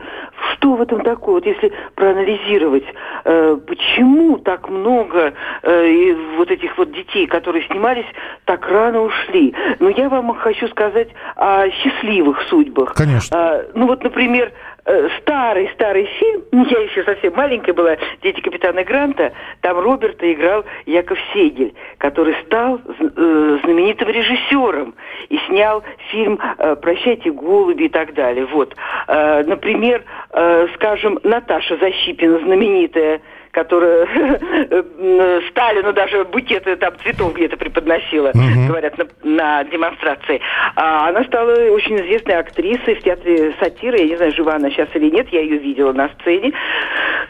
что 0.53 0.75
в 0.75 0.81
этом 0.81 1.01
такое? 1.01 1.35
Вот 1.35 1.45
если 1.45 1.73
проанализировать, 1.95 2.85
э, 3.25 3.57
почему 3.67 4.37
так 4.37 4.69
много 4.69 5.33
э, 5.63 6.13
вот 6.37 6.49
этих 6.49 6.77
вот 6.77 6.93
детей, 6.93 7.27
которые 7.27 7.65
снимались, 7.65 8.05
так 8.45 8.65
рано 8.69 9.01
ушли? 9.01 9.53
Ну, 9.79 9.89
я 9.89 10.07
вам 10.07 10.33
хочу 10.35 10.67
сказать 10.69 11.09
о 11.35 11.69
счастливых 11.69 12.41
судьбах. 12.49 12.93
Конечно. 12.93 13.37
А, 13.37 13.65
ну, 13.73 13.87
вот, 13.87 14.03
например, 14.03 14.51
э, 14.51 14.74
старый-старый 15.19 16.05
фильм, 16.05 16.43
я 16.69 16.79
еще 16.81 17.03
совсем 17.03 17.33
маленькая 17.35 17.73
была, 17.73 17.97
«Дети 18.21 18.39
капитана 18.41 18.83
Гранта», 18.83 19.33
там 19.61 19.79
Роберта 19.79 20.31
играл 20.31 20.63
Яков 20.85 21.17
Сегель, 21.33 21.73
который 21.97 22.35
стал 22.45 22.79
э, 22.79 23.59
знаменитым 23.63 24.09
режиссером 24.09 24.93
и 25.29 25.39
снял 25.47 25.83
фильм 26.11 26.39
э, 26.57 26.75
«Прощайте, 26.75 27.31
голуби» 27.31 27.85
и 27.85 27.89
так 27.89 28.13
далее. 28.13 28.45
Вот. 28.45 28.75
Э, 29.07 29.43
Например, 29.45 30.03
э, 30.31 30.67
скажем, 30.75 31.19
Наташа 31.23 31.77
Защипина, 31.77 32.39
знаменитая, 32.39 33.21
которая 33.55 34.05
э, 34.69 35.41
Сталину 35.49 35.93
даже 35.93 36.25
букеты 36.25 36.75
там 36.75 36.93
цветов 37.01 37.33
где-то 37.33 37.55
преподносила, 37.57 38.31
Мгм. 38.33 38.67
говорят, 38.67 38.97
на, 38.97 39.05
на 39.23 39.63
демонстрации. 39.63 40.41
А 40.75 41.07
она 41.09 41.23
стала 41.23 41.51
очень 41.71 41.95
известной 42.01 42.35
актрисой 42.35 42.95
в 42.95 43.01
театре 43.01 43.55
сатиры. 43.59 43.97
Я 43.99 44.05
не 44.07 44.15
знаю, 44.17 44.33
жива 44.33 44.55
она 44.55 44.69
сейчас 44.69 44.89
или 44.93 45.09
нет, 45.09 45.27
я 45.31 45.41
ее 45.41 45.57
видела 45.57 45.93
на 45.93 46.09
сцене. 46.19 46.51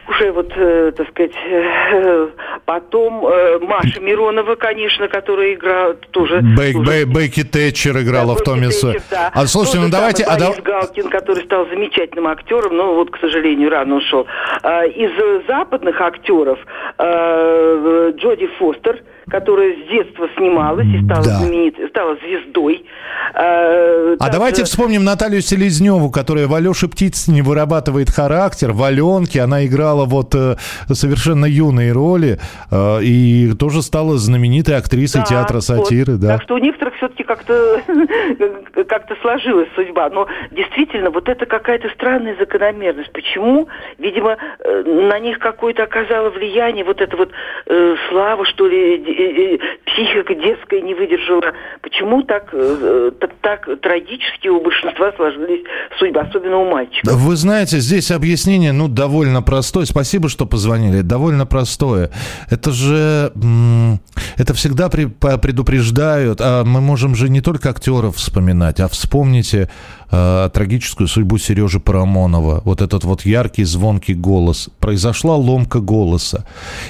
Уже 0.09 0.31
вот, 0.31 0.51
э, 0.55 0.91
так 0.97 1.07
сказать, 1.09 1.31
э, 1.49 2.27
потом 2.65 3.25
э, 3.27 3.59
Маша 3.59 3.99
Миронова, 4.01 4.55
конечно, 4.55 5.07
которая 5.07 5.53
играла 5.53 5.93
тоже... 6.11 6.39
Бек- 6.41 6.73
тоже- 6.73 7.05
Бе- 7.05 7.05
Бекки 7.05 7.43
Тэтчер 7.43 7.97
играла 8.01 8.35
в 8.35 8.41
Томе 8.41 8.71
Сойере. 8.71 9.01
да. 9.11 9.31
А 9.33 9.45
слушайте, 9.47 9.79
ну 9.79 9.89
давайте... 9.89 10.23
а 10.23 10.37
да- 10.37 10.49
Борис 10.49 10.63
Галкин, 10.63 11.09
который 11.09 11.43
стал 11.45 11.67
замечательным 11.67 12.27
актером, 12.27 12.75
но 12.77 12.95
вот, 12.95 13.11
к 13.11 13.17
сожалению, 13.19 13.69
рано 13.69 13.95
ушел. 13.95 14.25
А, 14.63 14.85
Из 14.85 15.11
э, 15.11 15.41
западных 15.47 15.99
актеров 16.01 16.14
э, 16.97 18.11
Джоди 18.17 18.47
Фостер, 18.59 19.03
которая 19.29 19.73
с 19.73 19.89
детства 19.89 20.27
снималась 20.37 20.87
и 20.87 21.03
стала 21.03 21.23
Да. 21.23 21.37
знаменитой, 21.39 21.89
стала 21.89 22.15
звездой. 22.17 22.85
Э, 23.33 24.13
А 24.13 24.17
также- 24.17 24.31
давайте 24.33 24.63
вспомним 24.63 25.03
Наталью 25.03 25.41
Селезневу, 25.41 26.09
которая 26.11 26.47
в 26.47 26.53
Алёше 26.53 26.87
Птицыне 26.87 27.41
вырабатывает 27.43 28.09
характер. 28.09 28.71
В 28.71 28.83
Аленке 28.83 29.41
она 29.41 29.65
играла 29.65 30.05
вот 30.05 30.35
э, 30.35 30.55
совершенно 30.91 31.45
юные 31.45 31.91
роли 31.91 32.39
э, 32.71 32.99
и 33.03 33.53
тоже 33.59 33.81
стала 33.81 34.17
знаменитой 34.17 34.77
актрисой 34.77 35.21
Да, 35.21 35.27
театра 35.27 35.55
вот. 35.55 35.63
сатиры. 35.63 36.13
Да. 36.17 36.27
Так 36.33 36.43
что 36.43 36.55
у 36.55 36.57
некоторых 36.59 36.94
все-таки 36.97 37.23
как-то 37.23 37.81
как-то 38.87 39.15
сложилась 39.21 39.69
судьба. 39.75 40.09
Но 40.09 40.27
действительно, 40.51 41.09
вот 41.09 41.29
это 41.29 41.45
какая-то 41.45 41.89
странная 41.89 42.35
закономерность. 42.37 43.11
Почему? 43.11 43.67
Видимо, 43.97 44.37
э, 44.59 44.83
на 44.85 45.19
них 45.19 45.39
какое-то 45.39 45.83
оказало 45.83 46.29
влияние, 46.29 46.83
вот 46.83 47.01
это 47.01 47.15
вот 47.17 47.31
э, 47.67 47.95
слава, 48.09 48.45
что 48.45 48.67
ли, 48.67 48.97
д- 48.97 49.11
э, 49.11 49.55
э, 49.55 49.57
психика 49.85 50.35
детская 50.35 50.81
не 50.81 50.93
выдержала. 50.93 51.53
Почему 51.81 52.23
так, 52.23 52.49
э, 52.53 53.11
так, 53.19 53.31
так 53.41 53.81
трагически 53.81 54.47
у 54.47 54.61
большинства 54.61 55.11
сложились 55.13 55.63
судьбы, 55.97 56.19
особенно 56.21 56.57
у 56.57 56.69
мальчиков? 56.69 57.13
Вы 57.13 57.35
знаете, 57.35 57.79
здесь 57.79 58.11
объяснение, 58.11 58.71
ну, 58.71 58.87
довольно 58.87 59.41
простое. 59.41 59.85
Спасибо, 59.85 60.29
что 60.29 60.45
позвонили. 60.45 61.01
Довольно 61.01 61.45
простое. 61.45 62.09
Это 62.49 62.71
же... 62.71 63.31
Это 64.37 64.53
всегда 64.53 64.89
предупреждают. 64.89 66.39
А 66.41 66.63
мы 66.63 66.81
можем 66.85 67.15
же 67.15 67.29
не 67.29 67.41
только 67.41 67.69
актеров 67.69 68.15
вспоминать, 68.15 68.79
а 68.79 68.87
вспомните 68.87 69.69
э, 70.11 70.49
трагическую 70.53 71.07
судьбу 71.07 71.37
Сережи 71.37 71.79
Парамонова. 71.79 72.61
Вот 72.63 72.81
этот 72.81 73.03
вот 73.03 73.25
яркий, 73.25 73.65
звонкий 73.65 74.13
голос. 74.13 74.69
Произошла 74.79 75.35
ломка 75.35 75.79
голоса. 75.79 76.45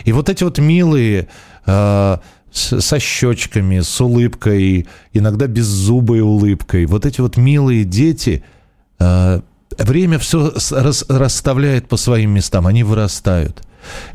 И 0.06 0.12
вот 0.12 0.30
эти 0.30 0.44
вот 0.44 0.60
милые... 0.60 1.28
э, 1.66 2.18
со 2.56 3.00
щечками, 3.00 3.82
с 3.82 4.02
улыбкой, 4.02 4.88
иногда 5.14 5.48
беззубой 5.48 6.22
улыбкой. 6.22 6.86
Вот 6.86 7.06
эти 7.06 7.20
вот 7.22 7.38
милые 7.38 7.84
дети, 7.84 8.44
э, 9.00 9.42
время 9.78 10.20
все 10.20 10.54
расставляет 11.10 11.90
по 11.90 11.98
своим 11.98 12.32
местам, 12.32 12.66
они 12.66 12.84
вырастают. 12.84 13.62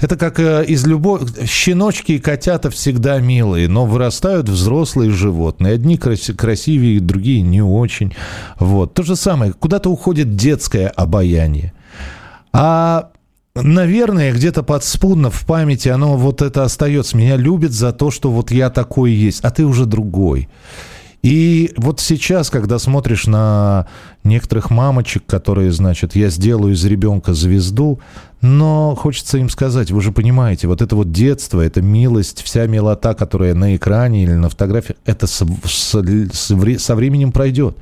Это 0.00 0.16
как 0.16 0.40
э, 0.40 0.64
из 0.66 0.86
любой... 0.86 1.20
Щеночки 1.46 2.12
и 2.12 2.18
котята 2.18 2.70
всегда 2.70 3.18
милые, 3.20 3.68
но 3.68 3.86
вырастают 3.86 4.48
взрослые 4.48 5.10
животные. 5.10 5.74
Одни 5.74 5.96
крас... 5.96 6.30
красивее, 6.36 7.00
другие 7.00 7.42
не 7.42 7.62
очень. 7.62 8.14
Вот. 8.58 8.94
То 8.94 9.02
же 9.02 9.16
самое. 9.16 9.52
Куда-то 9.52 9.90
уходит 9.90 10.36
детское 10.36 10.88
обаяние. 10.88 11.72
А 12.52 13.10
Наверное, 13.54 14.32
где-то 14.32 14.62
подспудно 14.62 15.28
в 15.28 15.44
памяти 15.44 15.88
оно 15.88 16.16
вот 16.16 16.40
это 16.40 16.62
остается. 16.62 17.16
Меня 17.16 17.36
любят 17.36 17.72
за 17.72 17.92
то, 17.92 18.12
что 18.12 18.30
вот 18.30 18.52
я 18.52 18.70
такой 18.70 19.10
есть, 19.10 19.40
а 19.40 19.50
ты 19.50 19.64
уже 19.64 19.86
другой. 19.86 20.48
И 21.22 21.72
вот 21.76 22.00
сейчас, 22.00 22.48
когда 22.48 22.78
смотришь 22.78 23.26
на 23.26 23.86
некоторых 24.24 24.70
мамочек, 24.70 25.24
которые, 25.26 25.70
значит, 25.70 26.16
я 26.16 26.30
сделаю 26.30 26.72
из 26.72 26.84
ребенка 26.84 27.34
звезду, 27.34 28.00
но 28.40 28.94
хочется 28.98 29.36
им 29.36 29.50
сказать, 29.50 29.90
вы 29.90 30.00
же 30.00 30.12
понимаете, 30.12 30.66
вот 30.66 30.80
это 30.80 30.96
вот 30.96 31.12
детство, 31.12 31.60
это 31.60 31.82
милость, 31.82 32.42
вся 32.42 32.66
милота, 32.66 33.12
которая 33.12 33.52
на 33.54 33.76
экране 33.76 34.22
или 34.22 34.32
на 34.32 34.48
фотографии, 34.48 34.96
это 35.04 35.26
со, 35.26 35.46
со, 35.64 36.02
со 36.78 36.94
временем 36.94 37.32
пройдет. 37.32 37.76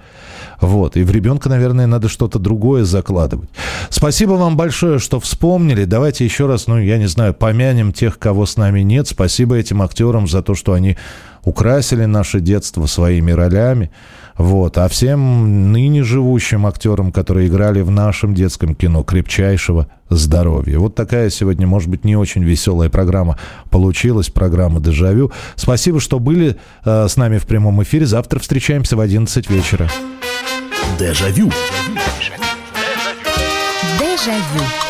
Вот. 0.60 0.96
И 0.96 1.04
в 1.04 1.12
ребенка, 1.12 1.48
наверное, 1.48 1.86
надо 1.86 2.08
что-то 2.08 2.40
другое 2.40 2.84
закладывать. 2.84 3.48
Спасибо 3.90 4.32
вам 4.32 4.56
большое, 4.56 4.98
что 4.98 5.20
вспомнили. 5.20 5.84
Давайте 5.84 6.24
еще 6.24 6.46
раз, 6.46 6.66
ну, 6.66 6.78
я 6.78 6.98
не 6.98 7.06
знаю, 7.06 7.34
помянем 7.34 7.92
тех, 7.92 8.18
кого 8.18 8.44
с 8.46 8.56
нами 8.56 8.80
нет. 8.80 9.06
Спасибо 9.06 9.56
этим 9.56 9.80
актерам 9.82 10.26
за 10.26 10.42
то, 10.42 10.56
что 10.56 10.72
они 10.72 10.96
украсили 11.48 12.04
наше 12.04 12.40
детство 12.40 12.86
своими 12.86 13.32
ролями. 13.32 13.90
Вот. 14.36 14.78
А 14.78 14.86
всем 14.88 15.72
ныне 15.72 16.04
живущим 16.04 16.66
актерам, 16.66 17.10
которые 17.10 17.48
играли 17.48 17.80
в 17.80 17.90
нашем 17.90 18.34
детском 18.34 18.74
кино, 18.74 19.02
крепчайшего 19.02 19.88
здоровья. 20.10 20.78
Вот 20.78 20.94
такая 20.94 21.30
сегодня, 21.30 21.66
может 21.66 21.88
быть, 21.88 22.04
не 22.04 22.16
очень 22.16 22.44
веселая 22.44 22.88
программа 22.88 23.38
получилась, 23.70 24.28
программа 24.28 24.80
«Дежавю». 24.80 25.32
Спасибо, 25.56 26.00
что 26.00 26.18
были 26.20 26.56
э, 26.84 27.08
с 27.08 27.16
нами 27.16 27.38
в 27.38 27.46
прямом 27.46 27.82
эфире. 27.82 28.06
Завтра 28.06 28.38
встречаемся 28.38 28.96
в 28.96 29.00
11 29.00 29.50
вечера. 29.50 29.88
Дежавю. 30.98 31.50
Дежавю. 33.98 34.87